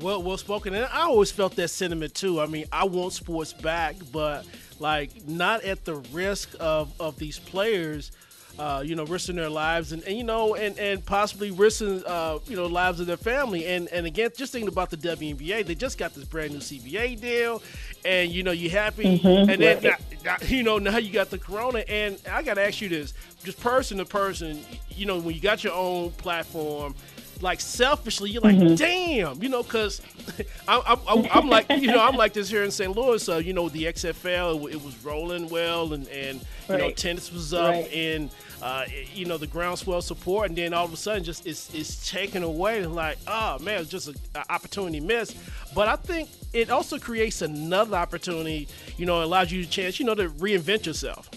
It's 0.00 0.04
well, 0.04 0.22
well 0.22 0.38
spoken. 0.38 0.74
And 0.74 0.86
I 0.86 1.02
always 1.02 1.30
felt 1.30 1.56
that 1.56 1.68
sentiment 1.68 2.14
too. 2.14 2.40
I 2.40 2.46
mean, 2.46 2.64
I 2.72 2.84
want 2.84 3.12
sports 3.12 3.52
back, 3.52 3.96
but 4.10 4.46
like 4.78 5.28
not 5.28 5.62
at 5.64 5.84
the 5.84 5.96
risk 6.12 6.54
of, 6.58 6.90
of 6.98 7.18
these 7.18 7.38
players 7.38 8.10
uh, 8.58 8.82
you 8.84 8.94
know, 8.94 9.04
risking 9.04 9.36
their 9.36 9.48
lives 9.48 9.92
and, 9.92 10.02
and 10.02 10.18
you 10.18 10.24
know, 10.24 10.54
and, 10.54 10.78
and 10.78 11.04
possibly 11.06 11.50
risking, 11.50 12.02
uh, 12.06 12.38
you 12.46 12.56
know, 12.56 12.66
lives 12.66 13.00
of 13.00 13.06
their 13.06 13.16
family. 13.16 13.64
And 13.64 13.88
and 13.88 14.06
again, 14.06 14.30
just 14.36 14.52
thinking 14.52 14.68
about 14.68 14.90
the 14.90 14.98
WNBA, 14.98 15.64
they 15.64 15.74
just 15.74 15.96
got 15.96 16.14
this 16.14 16.24
brand 16.24 16.52
new 16.52 16.58
CBA 16.58 17.20
deal, 17.20 17.62
and 18.04 18.30
you 18.30 18.42
know, 18.42 18.50
you're 18.50 18.70
happy, 18.70 19.18
mm-hmm. 19.18 19.50
and 19.50 19.62
then 19.62 19.82
now, 19.82 19.96
now, 20.24 20.36
you 20.46 20.62
know 20.62 20.78
now 20.78 20.98
you 20.98 21.10
got 21.10 21.30
the 21.30 21.38
Corona, 21.38 21.78
and 21.88 22.20
I 22.30 22.42
got 22.42 22.54
to 22.54 22.66
ask 22.66 22.80
you 22.82 22.90
this, 22.90 23.14
just 23.44 23.58
person 23.60 23.96
to 23.98 24.04
person, 24.04 24.60
you 24.90 25.06
know, 25.06 25.18
when 25.18 25.34
you 25.34 25.40
got 25.40 25.64
your 25.64 25.72
own 25.72 26.10
platform 26.12 26.94
like 27.42 27.60
selfishly, 27.60 28.30
you're 28.30 28.42
like, 28.42 28.56
mm-hmm. 28.56 28.74
damn, 28.74 29.42
you 29.42 29.48
know, 29.48 29.62
because 29.62 30.00
I'm, 30.68 30.82
I'm, 31.06 31.26
I'm, 31.32 31.48
like, 31.48 31.68
you 31.70 31.88
know, 31.88 32.00
I'm 32.00 32.16
like 32.16 32.32
this 32.32 32.48
here 32.48 32.62
in 32.62 32.70
St. 32.70 32.94
Louis. 32.94 33.28
Uh, 33.28 33.36
you 33.36 33.52
know, 33.52 33.68
the 33.68 33.84
XFL, 33.84 34.68
it, 34.68 34.74
it 34.74 34.84
was 34.84 35.02
rolling 35.04 35.48
well, 35.48 35.92
and 35.92 36.06
and 36.08 36.44
you 36.68 36.76
know, 36.76 36.90
tennis 36.90 37.32
was 37.32 37.52
up, 37.52 37.70
right. 37.70 37.92
and 37.92 38.30
uh, 38.62 38.84
you 39.14 39.24
know, 39.24 39.38
the 39.38 39.46
groundswell 39.46 40.02
support, 40.02 40.48
and 40.48 40.56
then 40.56 40.74
all 40.74 40.84
of 40.84 40.92
a 40.92 40.96
sudden, 40.96 41.24
just 41.24 41.46
it's 41.46 41.72
it's 41.74 42.10
taken 42.10 42.42
away. 42.42 42.84
Like, 42.86 43.18
oh 43.26 43.58
man, 43.60 43.80
it's 43.80 43.90
just 43.90 44.08
an 44.08 44.16
opportunity 44.48 45.00
missed. 45.00 45.36
But 45.74 45.88
I 45.88 45.96
think 45.96 46.28
it 46.52 46.70
also 46.70 46.98
creates 46.98 47.42
another 47.42 47.96
opportunity. 47.96 48.68
You 48.96 49.06
know, 49.06 49.22
allows 49.22 49.50
you 49.50 49.62
a 49.62 49.66
chance, 49.66 49.98
you 49.98 50.06
know, 50.06 50.14
to 50.14 50.28
reinvent 50.28 50.86
yourself. 50.86 51.30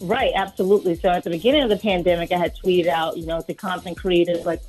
Right, 0.00 0.32
absolutely. 0.34 0.94
So 0.96 1.08
at 1.08 1.24
the 1.24 1.30
beginning 1.30 1.62
of 1.62 1.70
the 1.70 1.76
pandemic, 1.76 2.30
I 2.30 2.38
had 2.38 2.56
tweeted 2.56 2.86
out, 2.86 3.16
you 3.16 3.26
know, 3.26 3.40
to 3.40 3.54
content 3.54 3.96
creators, 3.96 4.46
like, 4.46 4.62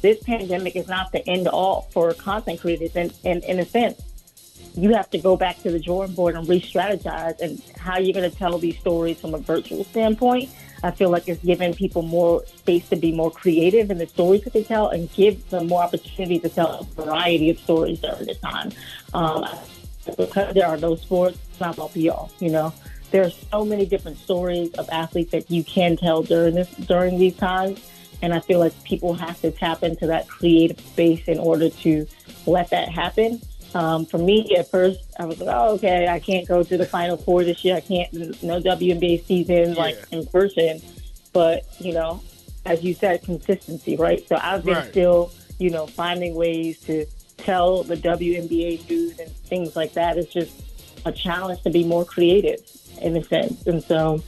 this 0.00 0.22
pandemic 0.22 0.74
is 0.76 0.88
not 0.88 1.12
the 1.12 1.26
end 1.28 1.46
all 1.46 1.88
for 1.92 2.12
content 2.14 2.60
creators. 2.60 2.96
And, 2.96 3.12
and 3.24 3.44
in 3.44 3.60
a 3.60 3.64
sense, 3.64 4.00
you 4.74 4.94
have 4.94 5.10
to 5.10 5.18
go 5.18 5.36
back 5.36 5.60
to 5.62 5.70
the 5.70 5.78
drawing 5.78 6.12
board 6.12 6.34
and 6.34 6.48
re-strategize 6.48 7.38
and 7.40 7.62
how 7.78 7.98
you're 7.98 8.14
going 8.14 8.28
to 8.28 8.36
tell 8.36 8.58
these 8.58 8.78
stories 8.78 9.20
from 9.20 9.34
a 9.34 9.38
virtual 9.38 9.84
standpoint. 9.84 10.48
I 10.82 10.90
feel 10.90 11.10
like 11.10 11.28
it's 11.28 11.44
giving 11.44 11.74
people 11.74 12.02
more 12.02 12.44
space 12.46 12.88
to 12.88 12.96
be 12.96 13.12
more 13.12 13.30
creative 13.30 13.90
in 13.90 13.98
the 13.98 14.06
stories 14.06 14.42
that 14.44 14.54
they 14.54 14.64
tell 14.64 14.88
and 14.88 15.12
give 15.12 15.48
them 15.50 15.68
more 15.68 15.82
opportunity 15.82 16.40
to 16.40 16.48
tell 16.48 16.80
a 16.80 16.84
variety 17.00 17.50
of 17.50 17.58
stories 17.60 18.00
during 18.00 18.24
this 18.26 18.40
time. 18.40 18.72
Um, 19.14 19.46
because 20.16 20.54
there 20.54 20.66
are 20.66 20.78
no 20.78 20.96
sports, 20.96 21.38
it's 21.50 21.60
not 21.60 21.74
about 21.74 21.94
be 21.94 22.08
all, 22.08 22.32
you 22.40 22.50
know. 22.50 22.72
There 23.12 23.22
are 23.24 23.30
so 23.30 23.64
many 23.64 23.84
different 23.84 24.18
stories 24.18 24.72
of 24.74 24.88
athletes 24.90 25.32
that 25.32 25.50
you 25.50 25.62
can 25.62 25.96
tell 25.98 26.22
during 26.22 26.54
this 26.54 26.70
during 26.70 27.18
these 27.18 27.36
times. 27.36 27.78
And 28.22 28.32
I 28.32 28.40
feel 28.40 28.58
like 28.58 28.72
people 28.84 29.14
have 29.14 29.40
to 29.42 29.50
tap 29.50 29.82
into 29.82 30.06
that 30.06 30.28
creative 30.28 30.80
space 30.80 31.26
in 31.26 31.38
order 31.38 31.68
to 31.68 32.06
let 32.46 32.70
that 32.70 32.88
happen. 32.88 33.40
Um, 33.74 34.06
for 34.06 34.18
me, 34.18 34.54
at 34.56 34.70
first, 34.70 35.00
I 35.18 35.24
was 35.24 35.40
like, 35.40 35.54
oh, 35.54 35.74
okay, 35.74 36.08
I 36.08 36.20
can't 36.20 36.46
go 36.46 36.62
to 36.62 36.76
the 36.76 36.86
Final 36.86 37.16
Four 37.16 37.42
this 37.44 37.64
year. 37.64 37.76
I 37.76 37.80
can't, 37.80 38.12
no 38.42 38.60
WNBA 38.60 39.24
season, 39.24 39.74
like 39.74 39.98
in 40.10 40.26
person. 40.26 40.80
But, 41.32 41.64
you 41.80 41.92
know, 41.92 42.22
as 42.64 42.84
you 42.84 42.94
said, 42.94 43.22
consistency, 43.24 43.96
right? 43.96 44.26
So 44.28 44.38
I've 44.40 44.64
been 44.64 44.74
Right. 44.74 44.90
still, 44.90 45.32
you 45.58 45.70
know, 45.70 45.86
finding 45.86 46.34
ways 46.34 46.78
to 46.82 47.06
tell 47.38 47.82
the 47.82 47.96
WNBA 47.96 48.88
news 48.88 49.18
and 49.18 49.30
things 49.30 49.74
like 49.74 49.94
that. 49.94 50.16
It's 50.16 50.32
just 50.32 50.52
a 51.04 51.10
challenge 51.12 51.62
to 51.62 51.70
be 51.70 51.82
more 51.82 52.04
creative 52.04 52.60
in 53.02 53.16
a 53.16 53.24
sense. 53.24 53.66
And 53.66 53.82
so, 53.82 54.22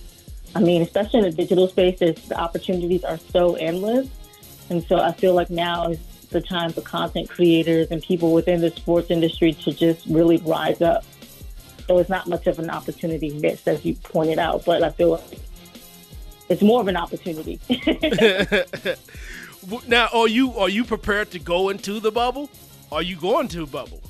I 0.54 0.60
mean, 0.60 0.82
especially 0.82 1.20
in 1.20 1.24
the 1.26 1.32
digital 1.32 1.68
space, 1.68 1.98
there's, 1.98 2.20
the 2.28 2.38
opportunities 2.38 3.04
are 3.04 3.18
so 3.18 3.54
endless. 3.54 4.08
And 4.70 4.82
so 4.84 4.96
I 4.96 5.12
feel 5.12 5.34
like 5.34 5.50
now 5.50 5.88
is 5.88 5.98
the 6.30 6.40
time 6.40 6.72
for 6.72 6.80
content 6.80 7.28
creators 7.28 7.88
and 7.90 8.02
people 8.02 8.32
within 8.32 8.60
the 8.60 8.70
sports 8.70 9.10
industry 9.10 9.52
to 9.52 9.72
just 9.72 10.06
really 10.06 10.38
rise 10.38 10.82
up. 10.82 11.04
So 11.86 11.98
it's 11.98 12.10
not 12.10 12.26
much 12.26 12.46
of 12.46 12.58
an 12.58 12.70
opportunity 12.70 13.38
missed, 13.38 13.68
as 13.68 13.84
you 13.84 13.94
pointed 13.94 14.38
out, 14.38 14.64
but 14.64 14.82
I 14.82 14.90
feel 14.90 15.10
like 15.10 15.38
it's 16.48 16.62
more 16.62 16.80
of 16.80 16.88
an 16.88 16.96
opportunity. 16.96 17.60
now, 19.88 20.08
are 20.12 20.28
you 20.28 20.54
are 20.54 20.68
you 20.68 20.84
prepared 20.84 21.30
to 21.32 21.38
go 21.38 21.68
into 21.68 22.00
the 22.00 22.10
bubble? 22.10 22.50
Are 22.90 23.02
you 23.02 23.16
going 23.16 23.48
to 23.48 23.66
bubble? 23.66 24.00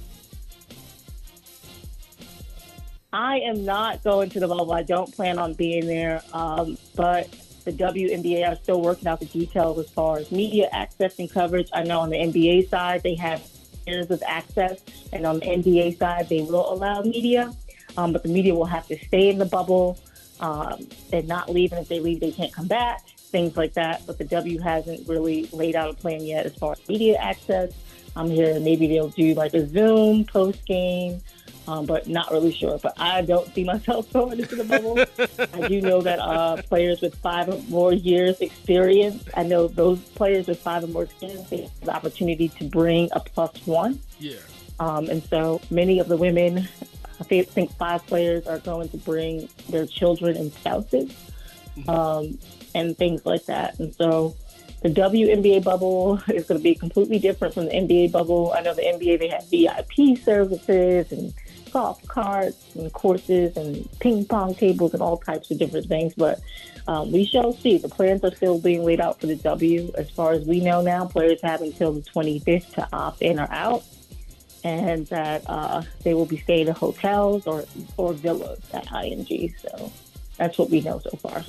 I 3.15 3.39
am 3.39 3.65
not 3.65 4.03
going 4.03 4.29
to 4.31 4.41
the 4.41 4.49
bubble. 4.49 4.73
I 4.73 4.83
don't 4.83 5.15
plan 5.15 5.39
on 5.39 5.55
being 5.55 5.87
there. 5.87 6.21
Um, 6.33 6.77
but 6.97 7.31
the 7.65 7.71
WNBA 7.71 8.47
are 8.47 8.57
still 8.57 8.83
working 8.83 9.07
out 9.07 9.21
the 9.21 9.27
details 9.27 9.79
as 9.79 9.89
far 9.89 10.19
as 10.19 10.33
media 10.33 10.69
access 10.73 11.21
and 11.21 11.31
coverage. 11.31 11.71
I 11.73 11.85
know 11.85 12.01
on 12.01 12.11
the 12.11 12.17
NBA 12.17 12.69
side, 12.69 13.05
they 13.05 13.15
have 13.15 13.41
years 13.87 14.11
of 14.11 14.21
access, 14.27 14.81
and 15.13 15.25
on 15.27 15.39
the 15.39 15.47
NBA 15.47 15.97
side, 15.97 16.29
they 16.29 16.43
will 16.43 16.73
allow 16.73 17.03
media. 17.03 17.55
Um, 17.97 18.13
but 18.13 18.25
the 18.25 18.29
media 18.29 18.53
will 18.53 18.65
have 18.65 18.89
to 18.89 18.99
stay 19.07 19.29
in 19.29 19.39
the 19.39 19.47
bubble 19.47 19.97
um, 20.41 20.89
and 21.13 21.29
not 21.29 21.49
leave. 21.49 21.71
And 21.71 21.83
if 21.83 21.89
they 21.89 22.01
leave, 22.01 22.19
they 22.19 22.33
can't 22.33 22.53
come 22.53 22.67
back, 22.67 23.07
things 23.17 23.57
like 23.57 23.75
that. 23.75 24.03
But 24.09 24.19
the 24.19 24.25
W 24.25 24.59
hasn't 24.59 25.09
really 25.09 25.49
laid 25.53 25.77
out 25.77 25.89
a 25.89 25.95
plan 25.95 26.25
yet 26.25 26.47
as 26.47 26.57
far 26.57 26.73
as 26.73 26.89
media 26.89 27.17
access. 27.19 27.71
I'm 28.17 28.29
here. 28.29 28.59
Maybe 28.59 28.89
they'll 28.89 29.11
do 29.11 29.35
like 29.35 29.55
a 29.55 29.69
Zoom 29.69 30.25
post 30.25 30.67
game 30.67 31.23
um, 31.67 31.87
but 31.87 32.09
not 32.09 32.31
really 32.31 32.53
sure. 32.53 32.79
But 32.79 32.95
I 32.99 33.23
don't 33.23 33.53
see 33.55 33.65
myself 33.65 34.13
going 34.13 34.41
into 34.41 34.57
the 34.57 34.65
bubble. 34.65 34.99
I 35.55 35.69
do 35.69 35.81
know 35.81 36.01
that 36.03 36.19
uh, 36.19 36.63
players 36.63 37.01
with 37.01 37.15
five 37.17 37.49
or 37.49 37.59
more 37.69 37.93
years 37.93 38.41
experience, 38.41 39.25
I 39.35 39.43
know 39.43 39.69
those 39.69 40.01
players 40.01 40.47
with 40.47 40.61
five 40.61 40.85
or 40.85 40.89
more 40.89 41.05
experience, 41.05 41.49
they 41.51 41.63
have 41.63 41.81
the 41.81 41.95
opportunity 41.95 42.49
to 42.49 42.65
bring 42.65 43.09
a 43.13 43.21
plus 43.21 43.67
one. 43.67 44.01
Yeah. 44.19 44.37
Um, 44.81 45.09
and 45.09 45.23
so 45.25 45.61
many 45.71 46.01
of 46.01 46.09
the 46.09 46.17
women, 46.17 46.69
I 47.21 47.25
think 47.25 47.71
five 47.77 48.05
players 48.07 48.47
are 48.47 48.59
going 48.59 48.89
to 48.91 48.97
bring 48.97 49.49
their 49.69 49.87
children 49.87 50.37
and 50.37 50.53
spouses 50.53 51.15
um, 51.89 52.39
and 52.75 52.97
things 52.97 53.25
like 53.25 53.47
that. 53.47 53.79
And 53.79 53.95
so 53.95 54.35
the 54.83 54.91
WNBA 54.91 55.65
bubble 55.65 56.21
is 56.29 56.47
going 56.47 56.59
to 56.59 56.63
be 56.63 56.75
completely 56.75 57.19
different 57.19 57.55
from 57.55 57.67
the 57.67 57.73
NBA 57.73 58.13
bubble. 58.13 58.53
I 58.55 58.61
know 58.61 58.75
the 58.75 58.83
NBA, 58.83 59.19
they 59.19 59.29
have 59.29 59.49
VIP 59.49 60.19
services 60.23 61.11
and 61.13 61.33
golf 61.75 62.01
carts 62.07 62.77
and 62.77 62.91
courses 62.93 63.57
and 63.57 63.89
ping 63.99 64.25
pong 64.25 64.55
tables 64.55 64.95
and 64.95 65.03
all 65.03 65.19
types 65.19 65.51
of 65.51 65.59
different 65.59 65.87
things. 65.87 66.15
But 66.15 66.41
um, 66.87 67.11
we 67.11 67.27
shall 67.27 67.53
see. 67.53 67.79
The 67.79 67.89
plans 67.89 68.23
are 68.23 68.35
still 68.35 68.61
being 68.61 68.85
laid 68.85 69.01
out 69.01 69.21
for 69.21 69.27
the 69.27 69.35
W. 69.35 69.93
As 69.99 70.09
far 70.09 70.33
as 70.33 70.47
we 70.47 70.61
know 70.61 70.83
now, 70.83 71.05
players 71.05 71.41
have 71.43 71.63
until 71.63 71.93
the 71.93 72.03
25th 72.03 72.75
to 72.75 72.89
opt 72.93 73.21
in 73.23 73.41
or 73.41 73.49
out. 73.51 73.83
And 74.63 75.07
that 75.09 75.43
uh, 75.47 75.83
they 76.05 76.15
will 76.15 76.27
be 76.27 76.39
staying 76.39 76.69
in 76.69 76.75
hotels 76.75 77.47
or, 77.47 77.65
or 77.97 78.15
villas 78.15 78.61
at 78.73 78.87
IMG. 78.87 79.53
So 79.61 79.93
that's 80.39 80.57
what 80.57 80.71
we 80.71 80.81
know 80.81 81.01
so 81.01 81.11
far. 81.17 81.45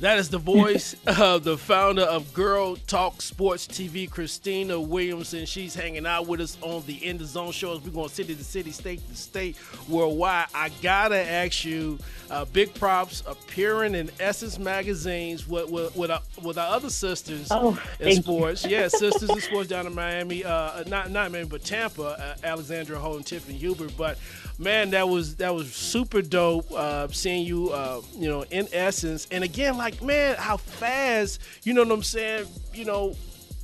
That 0.00 0.18
is 0.18 0.28
the 0.30 0.38
voice 0.38 0.96
of 1.06 1.44
the 1.44 1.56
founder 1.56 2.02
of 2.02 2.34
Girl 2.34 2.74
Talk 2.88 3.22
Sports 3.22 3.68
TV, 3.68 4.10
Khristina 4.10 4.84
Williamson. 4.84 5.46
She's 5.46 5.76
hanging 5.76 6.06
out 6.06 6.26
with 6.26 6.40
us 6.40 6.58
on 6.60 6.84
the 6.86 6.94
In 7.06 7.18
the 7.18 7.24
Zone 7.24 7.52
shows. 7.52 7.80
We're 7.82 7.92
going 7.92 8.08
city 8.08 8.34
to 8.34 8.42
city, 8.42 8.72
state 8.72 9.00
to 9.08 9.16
state, 9.16 9.56
worldwide. 9.88 10.46
I 10.54 10.70
gotta 10.82 11.16
ask 11.18 11.64
you, 11.64 12.00
uh, 12.30 12.46
big 12.46 12.74
props 12.74 13.22
appearing 13.28 13.94
in 13.94 14.10
Essence 14.18 14.58
magazines 14.58 15.46
with 15.46 15.70
with, 15.70 15.94
with, 15.94 16.10
our, 16.10 16.22
with 16.42 16.58
our 16.58 16.74
other 16.74 16.90
sisters 16.90 17.46
Oh, 17.52 17.80
in 18.00 18.20
sports. 18.22 18.66
Yeah, 18.66 18.88
sisters 18.88 19.30
in 19.30 19.40
sports 19.40 19.68
down 19.68 19.86
in 19.86 19.94
Miami. 19.94 20.44
Uh, 20.44 20.82
not 20.88 21.12
not 21.12 21.30
Miami, 21.30 21.46
but 21.48 21.62
Tampa. 21.64 22.02
Uh, 22.02 22.34
Alexandra 22.42 22.98
Ho 22.98 23.14
and 23.16 23.24
Tiffany 23.26 23.56
Hubert. 23.56 23.92
But 23.96 24.18
man, 24.62 24.90
that 24.90 25.08
was 25.08 25.36
that 25.36 25.54
was 25.54 25.74
super 25.74 26.22
dope. 26.22 26.70
Uh, 26.72 27.08
seeing 27.08 27.44
you, 27.44 27.70
uh, 27.70 28.00
you 28.16 28.28
know, 28.28 28.44
in 28.50 28.68
Essence, 28.72 29.26
and 29.30 29.44
again, 29.44 29.76
like 29.76 30.02
man, 30.02 30.36
how 30.38 30.56
fast. 30.56 31.40
You 31.64 31.74
know 31.74 31.82
what 31.82 31.92
I'm 31.92 32.02
saying? 32.02 32.46
You 32.72 32.84
know, 32.84 33.16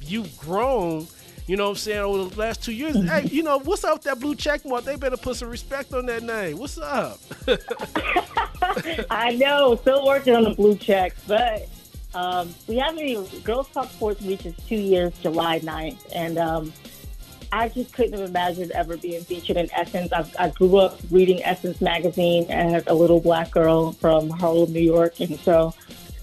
you've 0.02 0.36
grown. 0.38 1.06
You 1.46 1.56
know 1.56 1.64
what 1.64 1.70
I'm 1.70 1.76
saying 1.76 1.98
over 2.00 2.28
the 2.28 2.38
last 2.38 2.62
two 2.62 2.72
years. 2.72 2.94
hey, 3.08 3.24
you 3.24 3.42
know 3.42 3.58
what's 3.58 3.82
up 3.82 3.94
with 3.94 4.02
that 4.02 4.20
blue 4.20 4.34
check 4.34 4.66
mark? 4.66 4.84
They 4.84 4.96
better 4.96 5.16
put 5.16 5.36
some 5.36 5.48
respect 5.48 5.94
on 5.94 6.04
that 6.06 6.22
name. 6.22 6.58
What's 6.58 6.76
up? 6.76 7.18
I 9.10 9.34
know, 9.34 9.76
still 9.76 10.04
working 10.04 10.36
on 10.36 10.44
the 10.44 10.50
blue 10.50 10.76
check, 10.76 11.14
but 11.26 11.66
um, 12.14 12.54
we 12.66 12.76
haven't 12.76 13.00
even, 13.00 13.40
Girls 13.40 13.68
Talk 13.70 13.90
Sports 13.90 14.20
Week 14.20 14.44
is 14.44 14.54
two 14.68 14.76
years 14.76 15.16
July 15.20 15.60
9th, 15.60 15.98
and 16.14 16.36
um, 16.36 16.72
I 17.50 17.68
just 17.68 17.92
couldn't 17.92 18.18
have 18.18 18.28
imagined 18.28 18.70
ever 18.72 18.96
being 18.96 19.22
featured 19.24 19.56
in 19.56 19.70
Essence. 19.72 20.12
I, 20.12 20.24
I 20.38 20.48
grew 20.50 20.76
up 20.76 20.98
reading 21.10 21.42
Essence 21.44 21.80
magazine 21.80 22.50
as 22.50 22.84
a 22.86 22.94
little 22.94 23.20
black 23.20 23.50
girl 23.50 23.92
from 23.92 24.28
Harlem, 24.28 24.72
New 24.72 24.80
York, 24.80 25.20
and 25.20 25.38
so 25.40 25.74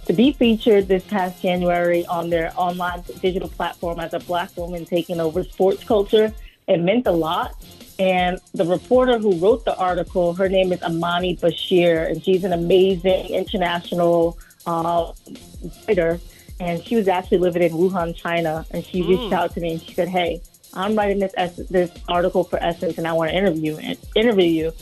to 0.06 0.14
be 0.14 0.34
featured 0.34 0.88
this 0.88 1.04
past 1.06 1.42
January 1.42 2.06
on 2.06 2.30
their 2.30 2.54
online 2.56 3.04
digital 3.22 3.50
platform 3.50 4.00
as 4.00 4.14
a 4.14 4.20
black 4.20 4.56
woman 4.56 4.86
taking 4.86 5.20
over 5.20 5.44
sports 5.44 5.84
culture, 5.84 6.32
it 6.68 6.80
meant 6.80 7.08
a 7.08 7.12
lot. 7.12 7.56
And 7.98 8.40
the 8.54 8.66
reporter 8.66 9.18
who 9.18 9.36
wrote 9.38 9.66
the 9.66 9.76
article, 9.78 10.34
her 10.36 10.50
name 10.50 10.72
is 10.74 10.82
Imani 10.84 11.38
Bashir, 11.38 12.10
and 12.10 12.24
she's 12.24 12.44
an 12.44 12.54
amazing 12.54 13.28
international 13.28 14.38
uh, 14.68 15.12
writer. 15.88 16.20
And 16.60 16.84
she 16.84 16.96
was 16.96 17.08
actually 17.08 17.40
living 17.40 17.64
in 17.64 17.72
Wuhan, 17.72 18.16
China. 18.16 18.66
And 18.72 18.86
she 18.86 19.02
reached 19.02 19.34
out 19.34 19.54
to 19.56 19.60
me 19.60 19.74
and 19.74 19.82
she 19.82 19.94
said, 19.94 20.08
"Hey, 20.08 20.42
I'm 20.76 20.96
writing 20.96 21.20
this 21.20 21.34
es- 21.38 21.68
this 21.70 21.92
article 22.08 22.44
for 22.44 22.58
Essence, 22.62 22.98
and 22.98 23.08
I 23.08 23.14
want 23.14 23.32
to 23.32 23.38
interview 23.38 23.78
interview 24.16 24.46
you." 24.46 24.74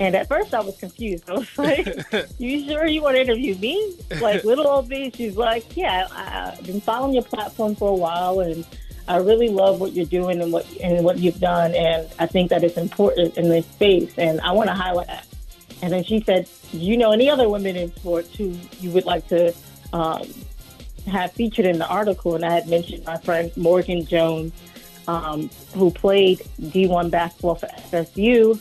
And 0.00 0.16
at 0.16 0.26
first, 0.26 0.52
I 0.54 0.60
was 0.60 0.76
confused. 0.76 1.28
I 1.30 1.34
was 1.34 1.58
like, 1.58 1.86
"You 2.38 2.64
sure 2.66 2.86
you 2.86 3.02
want 3.02 3.16
to 3.16 3.20
interview 3.22 3.54
me?" 3.56 3.94
Like 4.20 4.44
little 4.44 4.66
old 4.66 4.88
me, 4.88 5.10
she's 5.14 5.36
like, 5.36 5.76
"Yeah, 5.76 6.08
I- 6.10 6.52
I've 6.58 6.66
been 6.66 6.80
following 6.80 7.14
your 7.14 7.22
platform 7.24 7.74
for 7.74 7.88
a 7.90 7.94
while, 7.94 8.40
and 8.40 8.64
I 9.06 9.18
really 9.18 9.48
love 9.48 9.80
what 9.80 9.92
you're 9.92 10.06
doing 10.06 10.40
and 10.40 10.52
what 10.52 10.66
and 10.82 11.04
what 11.04 11.18
you've 11.18 11.40
done, 11.40 11.74
and 11.74 12.08
I 12.18 12.26
think 12.26 12.50
that 12.50 12.64
it's 12.64 12.76
important 12.78 13.36
in 13.36 13.48
this 13.48 13.66
space, 13.66 14.12
and 14.18 14.40
I 14.40 14.52
want 14.52 14.68
to 14.68 14.74
highlight 14.74 15.06
that." 15.08 15.26
And 15.82 15.92
then 15.92 16.02
she 16.04 16.20
said, 16.22 16.48
"Do 16.72 16.78
you 16.78 16.96
know 16.96 17.12
any 17.12 17.28
other 17.28 17.48
women 17.48 17.76
in 17.76 17.94
sports 17.94 18.34
who 18.34 18.54
you 18.80 18.90
would 18.92 19.04
like 19.04 19.28
to 19.28 19.52
um, 19.92 20.22
have 21.06 21.32
featured 21.32 21.66
in 21.66 21.78
the 21.78 21.86
article?" 21.86 22.34
And 22.34 22.44
I 22.44 22.52
had 22.54 22.66
mentioned 22.68 23.04
my 23.04 23.18
friend 23.18 23.52
Morgan 23.56 24.06
Jones, 24.06 24.52
um, 25.08 25.50
who 25.74 25.90
played 25.90 26.40
D1 26.60 27.10
basketball 27.10 27.56
for 27.56 27.66
FSU, 27.66 28.60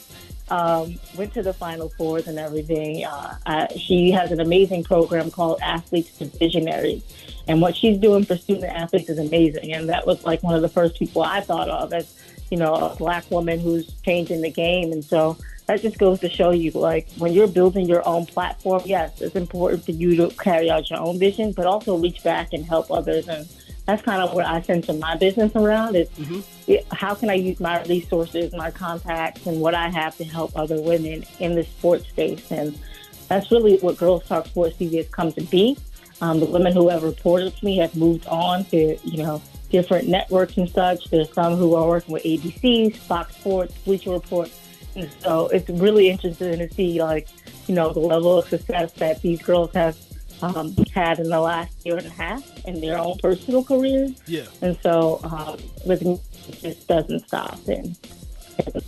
um, 0.50 1.00
went 1.18 1.34
to 1.34 1.42
the 1.42 1.54
Final 1.54 1.90
Fours 1.90 2.28
and 2.28 2.38
everything. 2.38 3.06
Uh, 3.06 3.68
she 3.76 4.12
has 4.12 4.32
an 4.32 4.40
amazing 4.40 4.84
program 4.84 5.32
called 5.32 5.60
Athletes 5.62 6.18
to 6.18 6.26
Visionaries. 6.26 7.04
And 7.48 7.62
what 7.62 7.76
she's 7.76 7.98
doing 7.98 8.24
for 8.24 8.38
student 8.38 8.72
athletes 8.74 9.10
is 9.10 9.20
amazing. 9.20 9.74
And 9.74 9.90
that 9.90 10.06
was 10.06 10.24
like 10.24 10.44
one 10.44 10.56
of 10.56 10.62
the 10.62 10.70
first 10.70 10.98
people 10.98 11.24
I 11.24 11.42
thought 11.42 11.70
of 11.70 11.94
as, 11.94 12.16
you 12.50 12.58
know, 12.58 12.74
a 12.74 12.96
black 12.96 13.30
woman 13.32 13.60
who's 13.60 13.92
changing 14.02 14.42
the 14.42 14.52
game. 14.52 14.92
And 14.92 15.04
so 15.04 15.38
that 15.68 15.82
just 15.82 15.98
goes 15.98 16.20
to 16.22 16.30
show 16.30 16.52
you, 16.52 16.72
like, 16.72 17.10
when 17.18 17.34
you're 17.34 17.48
building 17.48 17.88
your 17.88 18.08
own 18.08 18.26
platform, 18.26 18.84
yes, 18.86 19.22
it's 19.22 19.36
important 19.36 19.84
for 19.84 19.92
you 19.92 20.16
to 20.18 20.30
carry 20.36 20.70
out 20.70 20.90
your 20.90 21.00
own 21.00 21.20
vision, 21.20 21.52
but 21.52 21.66
also 21.66 21.98
reach 21.98 22.24
back 22.24 22.54
and 22.54 22.66
help 22.66 22.92
others. 22.92 23.28
And 23.28 23.48
that's 23.86 24.02
kind 24.02 24.22
of 24.22 24.34
what 24.34 24.46
I 24.46 24.62
center 24.62 24.94
my 24.94 25.16
business 25.18 25.52
around 25.56 25.96
is 25.96 26.10
mm-hmm. 26.10 26.96
how 26.96 27.16
can 27.16 27.30
I 27.30 27.34
use 27.34 27.60
my 27.60 27.84
resources, 27.84 28.54
my 28.54 28.72
contacts, 28.72 29.46
and 29.46 29.60
what 29.60 29.76
I 29.76 29.90
have 29.90 30.16
to 30.18 30.24
help 30.24 30.56
other 30.56 30.82
women 30.82 31.26
in 31.40 31.56
the 31.56 31.64
sports 31.64 32.08
space. 32.08 32.50
And 32.52 32.80
that's 33.28 33.52
really 33.52 33.78
what 33.78 33.98
Girls 33.98 34.26
Talk 34.26 34.46
Sports 34.46 34.78
TV 34.78 34.98
has 34.98 35.10
come 35.10 35.34
to 35.34 35.42
be. 35.42 35.78
Um, 36.22 36.40
the 36.40 36.46
women 36.46 36.72
who 36.72 36.88
have 36.88 37.04
reported 37.04 37.58
to 37.58 37.66
me 37.66 37.78
have 37.78 37.96
moved 37.96 38.26
on 38.28 38.64
to, 38.66 38.98
you 39.04 39.18
know, 39.18 39.42
different 39.70 40.08
networks 40.08 40.56
and 40.56 40.70
such. 40.70 41.10
There's 41.10 41.34
some 41.34 41.58
who 41.58 41.76
are 41.76 41.86
working 41.88 42.14
with 42.14 42.24
ABC, 42.24 42.96
Fox 42.96 43.36
Sports, 43.36 43.76
Bleacher 43.80 44.12
Report. 44.12 44.50
And 44.96 45.10
so 45.20 45.48
it's 45.48 45.70
really 45.70 46.10
interesting 46.10 46.60
to 46.60 46.74
see, 46.74 47.02
like, 47.02 47.28
you 47.68 47.76
know, 47.76 47.92
the 47.92 48.00
level 48.00 48.38
of 48.38 48.48
success 48.48 48.94
that 48.94 49.22
these 49.22 49.42
girls 49.42 49.74
have 49.74 49.98
um, 50.44 50.76
had 50.94 51.20
in 51.20 51.30
the 51.30 51.40
last 51.40 51.86
year 51.86 51.98
and 51.98 52.06
a 52.06 52.10
half 52.10 52.44
in 52.66 52.82
their 52.82 52.98
own 52.98 53.18
personal 53.18 53.64
careers. 53.64 54.12
Yeah. 54.28 54.46
And 54.62 54.78
so 54.84 55.20
um, 55.24 55.60
with 55.86 56.04
me, 56.04 56.20
it 56.48 56.62
just 56.62 56.88
doesn't 56.88 57.28
stop. 57.28 57.60
And 57.68 57.98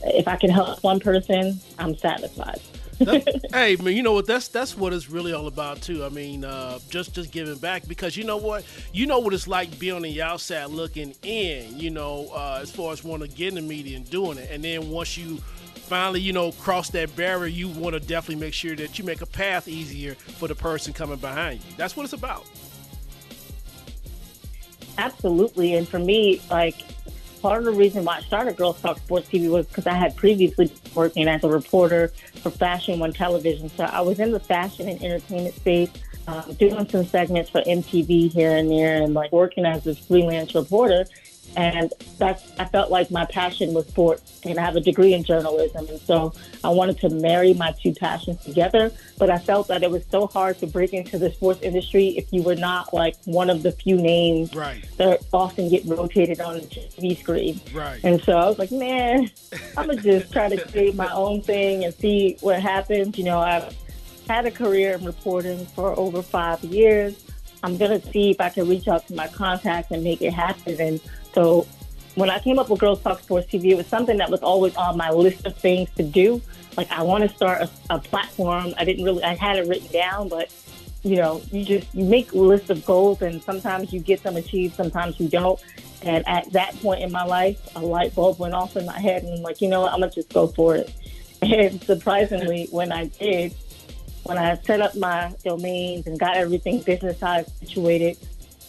if 0.04 0.28
I 0.28 0.36
can 0.36 0.50
help 0.50 0.84
one 0.84 1.00
person, 1.00 1.60
I'm 1.80 1.96
satisfied. 1.96 2.60
hey 3.54 3.76
man, 3.76 3.96
you 3.96 4.04
know 4.04 4.14
what? 4.14 4.26
That's 4.26 4.48
that's 4.48 4.78
what 4.78 4.94
it's 4.94 5.10
really 5.10 5.34
all 5.34 5.48
about 5.48 5.82
too. 5.82 6.06
I 6.06 6.10
mean, 6.10 6.46
uh, 6.46 6.80
just 6.90 7.14
just 7.14 7.32
giving 7.32 7.58
back 7.58 7.88
because 7.88 8.16
you 8.16 8.24
know 8.24 8.38
what, 8.38 8.64
you 8.94 9.06
know 9.06 9.20
what 9.20 9.34
it's 9.34 9.48
like 9.48 9.78
being 9.80 9.96
on 9.96 10.04
the 10.04 10.22
outside 10.22 10.68
looking 10.68 11.14
in. 11.24 11.78
You 11.78 11.90
know, 11.90 12.30
uh, 12.34 12.60
as 12.62 12.72
far 12.72 12.94
as 12.94 13.04
wanting 13.04 13.30
to 13.30 13.36
get 13.36 13.50
in 13.50 13.56
the 13.56 13.62
media 13.62 13.98
and 13.98 14.10
doing 14.10 14.38
it, 14.38 14.50
and 14.50 14.64
then 14.64 14.90
once 14.90 15.18
you 15.18 15.38
finally, 15.76 16.22
you 16.22 16.32
know, 16.32 16.54
cross 16.54 16.90
that 16.92 17.14
barrier, 17.16 17.48
you 17.48 17.68
want 17.68 17.94
to 17.94 18.00
definitely 18.00 18.44
make 18.44 18.54
sure 18.54 18.76
that 18.76 18.98
you 18.98 19.04
make 19.04 19.22
a 19.22 19.26
path 19.26 19.68
easier 19.68 20.16
for 20.16 20.48
the 20.48 20.56
person 20.56 20.94
coming 20.94 21.18
behind 21.18 21.60
you. 21.66 21.74
That's 21.78 21.98
what 21.98 22.04
it's 22.04 22.14
about. 22.14 22.46
Absolutely, 24.98 25.76
and 25.76 25.88
for 25.88 26.00
me, 26.00 26.42
like 26.50 26.76
part 27.46 27.60
of 27.60 27.66
the 27.66 27.80
reason 27.80 28.04
why 28.04 28.18
I 28.18 28.22
started 28.22 28.58
Girls 28.58 28.82
Talk 28.82 28.98
Sports 28.98 29.30
TV 29.30 29.52
was 29.52 29.68
because 29.68 29.86
I 29.86 29.94
had 29.94 30.16
previously 30.16 30.72
working 30.96 31.28
as 31.28 31.44
a 31.44 31.48
reporter 31.48 32.08
for 32.42 32.50
Fashion 32.50 32.98
One 32.98 33.14
Television. 33.14 33.70
So 33.70 33.84
I 33.84 34.02
was 34.02 34.20
in 34.20 34.32
the 34.32 34.40
fashion 34.40 34.90
and 34.90 35.00
entertainment 35.04 35.54
space, 35.54 35.92
um, 36.28 36.54
doing 36.54 36.90
some 36.90 37.06
segments 37.06 37.52
for 37.52 37.62
MTV 37.62 38.34
here 38.34 38.58
and 38.58 38.72
there, 38.72 39.04
and 39.04 39.14
like 39.14 39.32
working 39.32 39.64
as 39.64 39.86
a 39.86 39.94
freelance 39.94 40.56
reporter. 40.56 41.06
And 41.56 41.94
that's, 42.18 42.52
I 42.60 42.66
felt 42.66 42.92
like 42.92 43.12
my 43.12 43.26
passion 43.26 43.74
was 43.74 43.88
sports, 43.88 44.42
and 44.44 44.60
I 44.60 44.64
have 44.64 44.76
a 44.76 44.82
degree 44.82 45.14
in 45.14 45.24
journalism. 45.24 45.88
And 45.88 46.00
so 46.02 46.34
I 46.64 46.70
wanted 46.70 47.00
to 47.00 47.10
marry 47.10 47.54
my 47.54 47.74
two 47.82 47.94
passions 47.94 48.44
together. 48.44 48.92
But 49.18 49.30
I 49.30 49.38
felt 49.38 49.68
that 49.70 49.84
it 49.84 49.90
was 49.90 50.04
so 50.12 50.28
hard 50.28 50.60
to 50.60 50.68
break 50.68 50.94
into 50.94 51.18
the 51.18 51.32
sports 51.32 51.62
industry 51.62 52.10
if 52.18 52.32
you 52.34 52.44
were 52.44 52.56
not 52.56 52.94
like 52.94 53.16
one 53.26 53.50
of 53.50 53.64
the 53.64 53.72
few 53.72 53.96
names 53.96 54.54
right. 54.54 54.84
that 54.98 55.24
often 55.32 55.70
get 55.70 55.86
rotated 55.86 56.42
on 56.42 56.56
the 56.56 56.62
TV 56.62 57.18
screen. 57.18 57.62
Right. 57.74 58.00
And 58.04 58.22
so 58.22 58.34
I 58.34 58.46
was 58.48 58.60
like, 58.60 58.72
man, 58.72 59.30
I'm 59.78 59.86
going 59.86 59.98
to 60.00 60.20
just 60.20 60.34
try 60.34 60.50
to 60.50 60.62
create 60.72 60.96
my 60.96 61.12
own 61.14 61.42
thing 61.42 61.86
and 61.86 61.94
see 61.94 62.38
what 62.42 62.62
happens. 62.62 63.18
You 63.18 63.24
know, 63.24 63.40
I've 63.40 63.76
had 64.28 64.46
a 64.46 64.52
career 64.52 64.96
in 64.96 65.06
reporting 65.06 65.66
for 65.68 65.98
over 65.98 66.22
five 66.22 66.64
years. 66.64 67.24
I'm 67.64 67.78
going 67.78 68.00
to 68.00 68.12
see 68.12 68.32
if 68.32 68.40
I 68.40 68.50
can 68.50 68.68
reach 68.68 68.88
out 68.88 69.08
to 69.08 69.16
my 69.16 69.28
contacts 69.28 69.92
and 69.92 70.04
make 70.04 70.22
it 70.22 70.34
happen. 70.34 70.80
And 70.80 71.00
so 71.36 71.68
when 72.16 72.30
I 72.30 72.40
came 72.40 72.58
up 72.58 72.70
with 72.70 72.80
Girls 72.80 73.02
Talk 73.02 73.20
Sports 73.20 73.48
TV, 73.52 73.72
it 73.72 73.76
was 73.76 73.88
something 73.88 74.18
that 74.18 74.32
was 74.32 74.40
always 74.40 74.76
on 74.78 74.98
my 74.98 75.12
list 75.12 75.46
of 75.46 75.56
things 75.58 75.90
to 75.98 76.04
do. 76.04 76.42
Like 76.78 76.90
I 76.90 77.04
want 77.04 77.30
to 77.30 77.36
start 77.36 77.62
a, 77.62 77.70
a 77.90 78.00
platform. 78.00 78.74
I 78.78 78.86
didn't 78.86 79.04
really, 79.04 79.24
I 79.24 79.36
had 79.36 79.58
it 79.58 79.68
written 79.68 79.92
down, 79.92 80.30
but 80.30 80.52
you 81.04 81.18
know, 81.18 81.42
you 81.52 81.64
just 81.64 81.94
you 81.94 82.06
make 82.06 82.32
a 82.32 82.38
list 82.38 82.70
of 82.72 82.84
goals, 82.86 83.22
and 83.22 83.44
sometimes 83.44 83.94
you 83.94 84.00
get 84.00 84.24
them 84.24 84.38
achieved, 84.38 84.76
sometimes 84.76 85.20
you 85.20 85.28
don't. 85.28 85.64
And 86.02 86.28
at 86.28 86.52
that 86.54 86.76
point 86.82 87.02
in 87.02 87.12
my 87.12 87.24
life, 87.24 87.60
a 87.76 87.80
light 87.80 88.16
bulb 88.16 88.40
went 88.40 88.54
off 88.54 88.76
in 88.76 88.86
my 88.86 89.00
head, 89.00 89.24
and 89.24 89.34
I'm 89.34 89.44
like, 89.44 89.62
you 89.62 89.68
know 89.68 89.82
what, 89.82 89.94
I'm 89.94 90.00
gonna 90.00 90.12
just 90.12 90.34
go 90.34 90.48
for 90.48 90.76
it. 90.76 90.92
And 91.42 91.84
surprisingly, 91.84 92.68
when 92.72 92.92
I 92.92 93.06
did, 93.06 93.54
when 94.24 94.38
I 94.38 94.56
set 94.64 94.82
up 94.82 94.96
my 94.96 95.32
domains 95.44 96.08
and 96.08 96.18
got 96.18 96.38
everything 96.38 96.82
business 96.82 97.20
side 97.20 97.46
situated, 97.60 98.18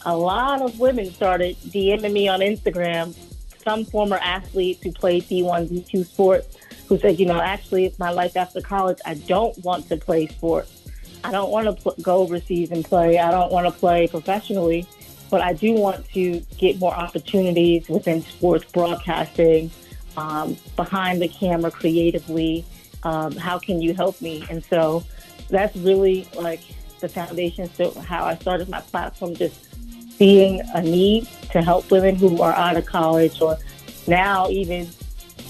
a 0.05 0.17
lot 0.17 0.63
of 0.63 0.79
women 0.79 1.11
started 1.13 1.57
DMing 1.69 2.13
me 2.13 2.29
on 2.29 2.41
Instagram, 2.41 3.17
some 3.65 3.85
former 3.85 4.19
athletes 4.19 4.83
who 4.83 4.93
played 4.93 5.25
D1, 5.25 5.69
D2 5.69 6.07
sports, 6.07 6.57
who 6.87 6.99
said, 6.99 7.19
you 7.19 7.27
know, 7.27 7.41
actually, 7.41 7.93
my 7.99 8.11
life 8.11 8.37
after 8.37 8.61
college. 8.61 8.99
I 9.05 9.15
don't 9.15 9.57
want 9.65 9.89
to 9.89 9.97
play 9.97 10.27
sports. 10.29 10.89
I 11.25 11.33
don't 11.33 11.51
want 11.51 11.67
to 11.67 11.83
pl- 11.83 11.97
go 12.01 12.19
overseas 12.19 12.71
and 12.71 12.85
play. 12.85 13.19
I 13.19 13.31
don't 13.31 13.51
want 13.51 13.67
to 13.67 13.73
play 13.73 14.07
professionally, 14.07 14.87
but 15.31 15.41
I 15.41 15.53
do 15.53 15.73
want 15.73 16.09
to 16.11 16.41
get 16.59 16.79
more 16.79 16.95
opportunities 16.95 17.89
within 17.89 18.23
sports 18.23 18.65
broadcasting, 18.71 19.71
um, 20.17 20.57
behind 20.77 21.21
the 21.21 21.29
camera 21.29 21.71
creatively. 21.71 22.65
Um, 23.03 23.35
how 23.37 23.59
can 23.59 23.83
you 23.83 23.95
help 23.95 24.21
me? 24.21 24.45
And 24.49 24.65
so 24.65 25.03
that's 25.51 25.77
really 25.77 26.29
like 26.35 26.61
the 27.01 27.09
foundation. 27.09 27.69
So 27.75 27.93
how 28.01 28.25
I 28.25 28.37
started 28.37 28.69
my 28.69 28.81
platform, 28.81 29.35
just 29.35 29.76
seeing 30.19 30.61
a 30.75 30.83
need 30.83 31.29
to 31.51 31.63
help 31.63 31.91
women 31.91 32.17
who 32.17 32.41
are 32.43 32.53
out 32.53 32.77
of 32.77 32.87
college 32.87 33.41
or 33.41 33.57
now 34.07 34.49
even 34.49 34.89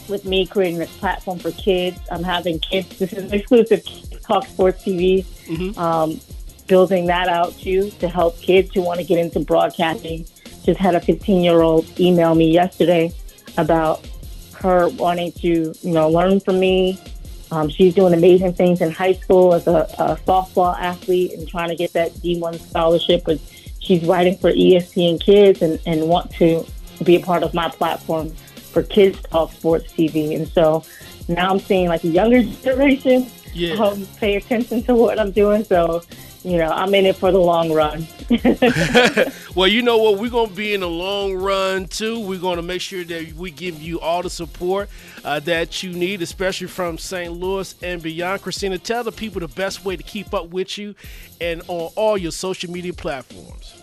with 0.09 0.24
me 0.24 0.46
creating 0.46 0.79
this 0.79 0.94
platform 0.98 1.38
for 1.38 1.50
kids. 1.52 1.98
I'm 2.11 2.22
having 2.22 2.59
kids. 2.61 2.98
This 2.98 3.12
is 3.12 3.24
an 3.24 3.35
exclusive 3.35 3.85
Talk 4.22 4.46
Sports 4.46 4.85
TV. 4.85 5.24
Mm-hmm. 5.24 5.79
Um, 5.79 6.20
building 6.66 7.07
that 7.07 7.29
out 7.29 7.57
too 7.59 7.90
to 8.00 8.09
help 8.09 8.40
kids 8.40 8.74
who 8.74 8.83
want 8.83 8.98
to 8.98 9.07
get 9.07 9.18
into 9.18 9.40
broadcasting. 9.40 10.26
Just 10.64 10.81
had 10.81 10.94
a 10.94 11.00
15 11.00 11.42
year 11.42 11.62
old 11.62 12.00
email 12.00 12.35
me 12.35 12.50
yesterday 12.50 13.12
about 13.57 14.07
her 14.61 14.88
wanting 14.90 15.33
to, 15.33 15.74
you 15.81 15.92
know, 15.92 16.09
learn 16.09 16.40
from 16.40 16.59
me. 16.59 16.98
Um, 17.52 17.68
she's 17.68 17.94
doing 17.94 18.12
amazing 18.12 18.55
things 18.55 18.81
in 18.81 18.90
high 18.90 19.12
school 19.12 19.55
as 19.55 19.68
a, 19.68 19.87
a 19.98 20.16
softball 20.26 20.76
athlete 20.76 21.33
and 21.35 21.48
trying 21.48 21.68
to 21.68 21.76
get 21.76 21.92
that 21.92 22.12
D1 22.14 22.59
scholarship, 22.68 23.22
but 23.24 23.38
she's 23.87 24.05
writing 24.05 24.37
for 24.37 24.53
ESPN 24.53 25.20
Kids 25.20 25.62
and, 25.62 25.81
and 25.87 26.09
want 26.09 26.31
to 26.33 26.66
be 27.05 27.16
a 27.16 27.20
part 27.20 27.42
of 27.42 27.55
my 27.55 27.68
platform 27.68 28.31
for 28.31 28.83
Kids 28.83 29.20
Talk 29.22 29.53
Sports 29.53 29.92
TV. 29.92 30.35
And 30.37 30.49
so 30.49 30.85
now 31.29 31.51
I'm 31.51 31.61
seeing 31.61 31.88
like 31.88 32.05
a 32.05 32.09
younger 32.09 32.42
generation 32.42 33.31
yeah. 33.55 33.75
um, 33.75 34.07
pay 34.18 34.37
attention 34.37 34.83
to 34.85 34.94
what 34.94 35.18
I'm 35.18 35.31
doing. 35.31 35.64
So, 35.64 36.03
you 36.42 36.59
know, 36.59 36.70
I'm 36.70 36.94
in 36.94 37.07
it 37.07 37.16
for 37.16 37.31
the 37.33 37.38
long 37.38 37.72
run. 37.72 38.07
well, 39.55 39.68
you 39.68 39.83
know 39.83 39.99
what? 39.99 40.18
We're 40.18 40.31
going 40.31 40.51
to 40.51 40.55
be 40.55 40.75
in 40.75 40.81
the 40.81 40.88
long 40.88 41.35
run 41.35 41.87
too. 41.87 42.20
We're 42.20 42.40
going 42.40 42.57
to 42.57 42.62
make 42.62 42.81
sure 42.81 43.05
that 43.05 43.33
we 43.35 43.51
give 43.51 43.81
you 43.81 44.01
all 44.01 44.22
the 44.22 44.31
support 44.31 44.88
uh, 45.25 45.40
that 45.40 45.83
you 45.83 45.92
need, 45.92 46.22
especially 46.22 46.66
from 46.66 46.99
St. 46.99 47.33
Louis 47.33 47.75
and 47.83 48.03
beyond. 48.03 48.42
Khristina, 48.42 48.83
tell 48.83 49.05
the 49.05 49.12
people 49.12 49.40
the 49.40 49.49
best 49.49 49.85
way 49.85 49.96
to 49.96 50.03
keep 50.03 50.35
up 50.35 50.49
with 50.49 50.77
you 50.77 50.94
and 51.40 51.62
on 51.68 51.92
all 51.94 52.18
your 52.18 52.33
social 52.33 52.70
media 52.70 52.92
platforms. 52.92 53.75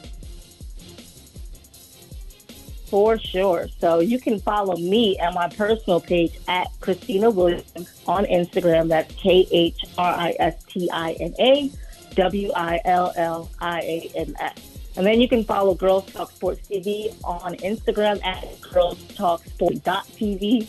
For 2.94 3.18
sure. 3.18 3.70
So 3.80 4.02
you 4.02 4.20
can 4.20 4.40
follow 4.40 4.78
me 4.78 5.18
at 5.18 5.34
my 5.34 5.50
personal 5.50 6.00
page 6.00 6.38
at 6.48 6.68
Khristina 6.80 7.34
Williams 7.34 8.04
on 8.06 8.26
Instagram. 8.26 8.88
That's 8.88 9.12
K 9.16 9.48
H 9.50 9.80
R 9.98 10.14
I 10.14 10.36
S 10.38 10.64
T 10.66 10.88
I 10.94 11.14
N 11.14 11.34
A 11.40 11.72
W 12.14 12.52
I 12.56 12.80
L 12.86 13.12
L 13.16 13.50
I 13.60 13.80
A 13.80 14.12
M 14.16 14.36
S. 14.40 14.60
And 14.96 15.08
then 15.08 15.20
you 15.20 15.28
can 15.28 15.44
follow 15.44 15.74
Girls 15.74 16.06
Talk 16.14 16.30
Sports 16.34 16.68
TV 16.70 17.12
on 17.24 17.56
Instagram 17.56 18.24
at 18.24 18.62
Girls 18.62 19.04
Talk 19.16 19.44
TV. 19.44 20.68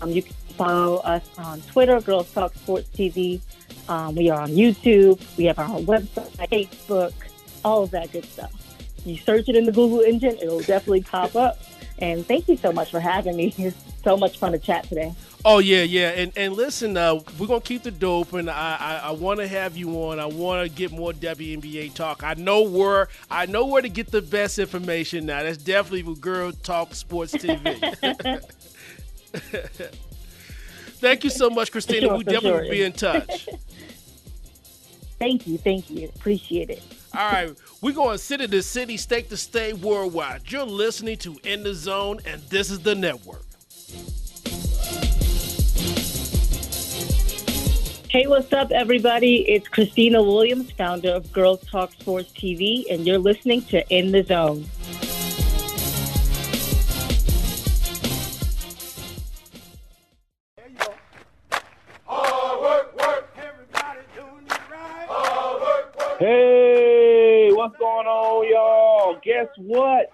Um, 0.00 0.10
you 0.10 0.22
can 0.22 0.34
follow 0.56 0.98
us 0.98 1.28
on 1.36 1.62
Twitter, 1.62 2.00
Girls 2.00 2.32
Talk 2.32 2.54
Sports 2.54 2.90
TV. 2.96 3.40
Um, 3.88 4.14
we 4.14 4.30
are 4.30 4.42
on 4.42 4.50
YouTube. 4.50 5.20
We 5.36 5.46
have 5.46 5.58
our 5.58 5.80
website, 5.80 6.30
Facebook, 6.48 7.12
all 7.64 7.82
of 7.82 7.90
that 7.90 8.12
good 8.12 8.24
stuff 8.26 8.69
you 9.04 9.16
search 9.18 9.48
it 9.48 9.56
in 9.56 9.64
the 9.64 9.72
Google 9.72 10.00
engine, 10.00 10.36
it'll 10.40 10.60
definitely 10.60 11.02
pop 11.02 11.36
up. 11.36 11.60
And 11.98 12.26
thank 12.26 12.48
you 12.48 12.56
so 12.56 12.72
much 12.72 12.90
for 12.90 13.00
having 13.00 13.36
me. 13.36 13.54
It's 13.58 13.76
so 14.02 14.16
much 14.16 14.38
fun 14.38 14.52
to 14.52 14.58
chat 14.58 14.84
today. 14.84 15.14
Oh 15.44 15.58
yeah, 15.58 15.82
yeah, 15.82 16.10
and 16.10 16.32
and 16.36 16.54
listen, 16.54 16.96
uh, 16.96 17.20
we're 17.38 17.46
gonna 17.46 17.60
keep 17.60 17.82
the 17.82 17.90
dope, 17.90 18.32
and 18.32 18.50
I 18.50 18.76
I, 18.80 18.96
I 19.08 19.10
want 19.10 19.40
to 19.40 19.48
have 19.48 19.76
you 19.76 19.90
on. 20.04 20.18
I 20.18 20.26
want 20.26 20.66
to 20.66 20.74
get 20.74 20.90
more 20.90 21.12
WNBA 21.12 21.94
talk. 21.94 22.22
I 22.22 22.34
know 22.34 22.62
where 22.62 23.08
I 23.30 23.46
know 23.46 23.66
where 23.66 23.82
to 23.82 23.88
get 23.88 24.10
the 24.10 24.22
best 24.22 24.58
information 24.58 25.26
now. 25.26 25.42
That's 25.42 25.58
definitely 25.58 26.02
with 26.04 26.20
Girl 26.20 26.52
Talk 26.52 26.94
Sports 26.94 27.34
TV. 27.34 28.40
Thank 31.00 31.24
you 31.24 31.30
so 31.30 31.48
much, 31.48 31.72
Khristina. 31.72 32.00
Sure, 32.00 32.18
we 32.18 32.24
definitely 32.24 32.50
sure. 32.50 32.62
will 32.62 32.70
be 32.70 32.82
in 32.82 32.92
touch. 32.92 33.48
thank 35.18 35.46
you, 35.46 35.56
thank 35.56 35.88
you, 35.88 36.08
appreciate 36.14 36.68
it. 36.68 36.82
All 37.14 37.32
right, 37.32 37.56
we're 37.80 37.92
going 37.92 38.18
city 38.18 38.46
to 38.46 38.62
city, 38.62 38.96
state 38.96 39.30
to 39.30 39.36
state, 39.36 39.78
worldwide. 39.78 40.42
You're 40.50 40.64
listening 40.64 41.16
to 41.18 41.38
In 41.44 41.62
the 41.62 41.74
Zone, 41.74 42.18
and 42.26 42.42
this 42.42 42.70
is 42.70 42.80
the 42.80 42.94
network. 42.94 43.44
Hey, 48.10 48.26
what's 48.26 48.52
up, 48.52 48.72
everybody? 48.72 49.48
It's 49.48 49.68
Khristina 49.68 50.24
Williams, 50.24 50.72
founder 50.72 51.10
of 51.10 51.32
Girls 51.32 51.60
Talk 51.70 51.92
Sports 51.92 52.32
TV, 52.32 52.84
and 52.90 53.06
you're 53.06 53.18
listening 53.18 53.62
to 53.66 53.88
In 53.88 54.10
the 54.10 54.24
Zone. 54.24 54.66
Guess 69.40 69.48
what? 69.56 70.12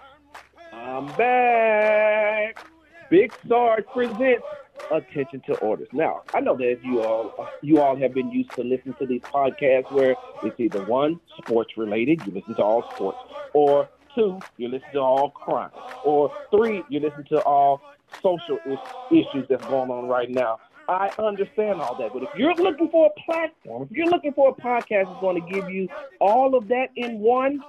I'm 0.71 1.05
back. 1.17 2.65
Big 3.09 3.33
Sarge 3.45 3.83
presents 3.93 4.45
Attention 4.89 5.41
to 5.47 5.55
Orders. 5.55 5.89
Now, 5.91 6.21
I 6.33 6.39
know 6.39 6.55
that 6.55 6.77
you 6.81 7.01
all 7.01 7.49
you 7.61 7.81
all 7.81 7.97
have 7.97 8.13
been 8.13 8.31
used 8.31 8.51
to 8.51 8.63
listening 8.63 8.95
to 8.99 9.05
these 9.05 9.19
podcasts 9.19 9.91
where 9.91 10.15
it's 10.43 10.57
either 10.57 10.85
one 10.85 11.19
sports 11.39 11.75
related, 11.75 12.25
you 12.25 12.31
listen 12.31 12.55
to 12.55 12.63
all 12.63 12.89
sports, 12.95 13.17
or 13.51 13.89
two, 14.15 14.39
you 14.55 14.69
listen 14.69 14.87
to 14.93 14.99
all 14.99 15.31
crime, 15.31 15.71
or 16.05 16.31
three, 16.49 16.81
you 16.87 17.01
listen 17.01 17.25
to 17.25 17.41
all 17.41 17.81
social 18.23 18.57
is- 18.65 18.79
issues 19.11 19.45
that's 19.49 19.65
going 19.65 19.91
on 19.91 20.07
right 20.07 20.29
now. 20.29 20.57
I 20.87 21.11
understand 21.19 21.81
all 21.81 21.95
that, 21.95 22.13
but 22.13 22.23
if 22.23 22.29
you're 22.37 22.55
looking 22.55 22.89
for 22.89 23.07
a 23.07 23.21
platform, 23.29 23.83
if 23.83 23.91
you're 23.91 24.07
looking 24.07 24.31
for 24.31 24.51
a 24.51 24.53
podcast 24.53 25.07
that's 25.07 25.19
going 25.19 25.45
to 25.45 25.53
give 25.53 25.69
you 25.69 25.89
all 26.21 26.55
of 26.55 26.69
that 26.69 26.91
in 26.95 27.19
one, 27.19 27.61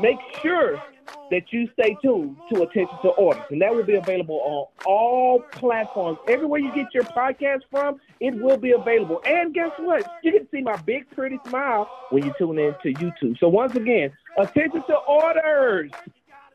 make 0.00 0.16
sure 0.40 0.82
that 1.30 1.52
you 1.52 1.68
stay 1.72 1.96
tuned 2.02 2.36
to 2.52 2.62
Attention 2.62 2.96
to 3.02 3.08
Orders, 3.10 3.44
and 3.50 3.60
that 3.62 3.74
will 3.74 3.84
be 3.84 3.94
available 3.94 4.40
on 4.44 4.66
all 4.86 5.40
platforms. 5.52 6.18
Everywhere 6.28 6.60
you 6.60 6.74
get 6.74 6.92
your 6.92 7.04
podcast 7.04 7.62
from, 7.70 8.00
it 8.20 8.34
will 8.34 8.56
be 8.56 8.72
available. 8.72 9.20
And 9.24 9.54
guess 9.54 9.70
what? 9.78 10.06
You 10.22 10.32
can 10.32 10.48
see 10.50 10.60
my 10.60 10.76
big, 10.76 11.10
pretty 11.10 11.38
smile 11.48 11.88
when 12.10 12.24
you 12.24 12.34
tune 12.38 12.58
in 12.58 12.74
to 12.82 12.92
YouTube. 12.92 13.38
So 13.38 13.48
once 13.48 13.74
again, 13.74 14.12
Attention 14.38 14.82
to 14.86 14.94
Orders, 15.08 15.90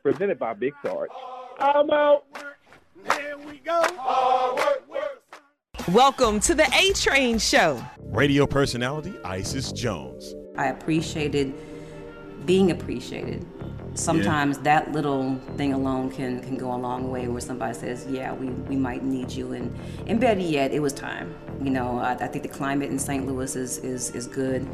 presented 0.02 0.40
by 0.40 0.54
Big 0.54 0.74
Sarge. 0.84 1.10
I'm 1.60 1.90
out. 1.92 2.24
Here 3.14 3.38
we 3.38 3.58
go. 3.60 3.84
Welcome 5.92 6.40
to 6.42 6.54
the 6.54 6.68
A 6.76 6.92
Train 6.94 7.38
Show. 7.38 7.82
Radio 8.00 8.46
personality 8.46 9.14
Isis 9.24 9.72
Jones. 9.72 10.34
I 10.58 10.68
appreciated 10.68 11.54
being 12.46 12.72
appreciated. 12.72 13.46
Sometimes 13.98 14.60
that 14.60 14.92
little 14.92 15.36
thing 15.58 15.74
alone 15.74 16.12
can, 16.12 16.42
can 16.42 16.56
go 16.56 16.74
a 16.74 16.78
long 16.78 17.10
way 17.10 17.28
where 17.28 17.42
somebody 17.42 17.74
says, 17.74 18.06
yeah, 18.08 18.32
we, 18.32 18.48
we 18.48 18.76
might 18.76 19.04
need 19.04 19.32
you. 19.32 19.54
And, 19.54 19.76
and 20.06 20.20
better 20.20 20.40
yet, 20.40 20.72
it 20.72 20.82
was 20.82 20.94
time. 20.94 21.36
You 21.62 21.72
know, 21.72 21.98
I, 21.98 22.14
I 22.14 22.28
think 22.28 22.44
the 22.44 22.50
climate 22.50 22.92
in 22.92 23.00
St. 23.00 23.26
Louis 23.26 23.56
is, 23.56 23.80
is, 23.80 24.12
is 24.12 24.28
good. 24.28 24.68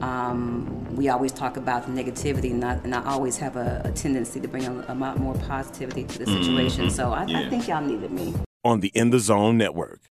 Um, 0.00 0.84
we 0.96 1.08
always 1.08 1.32
talk 1.32 1.56
about 1.56 1.86
the 1.86 1.92
negativity, 1.92 2.50
and 2.50 2.64
I, 2.64 2.74
and 2.74 2.94
I 2.94 3.04
always 3.04 3.36
have 3.38 3.56
a, 3.56 3.82
a 3.84 3.92
tendency 3.92 4.40
to 4.40 4.48
bring 4.48 4.66
a, 4.66 4.84
a 4.88 4.94
lot 4.94 5.18
more 5.18 5.34
positivity 5.34 6.04
to 6.04 6.18
the 6.18 6.26
situation. 6.26 6.90
So 6.90 7.12
I, 7.12 7.22
I 7.22 7.48
think 7.48 7.68
y'all 7.68 7.82
needed 7.82 8.10
me. 8.10 8.34
On 8.64 8.80
the 8.80 8.88
In 8.94 9.10
the 9.10 9.20
Zone 9.20 9.56
Network. 9.56 10.00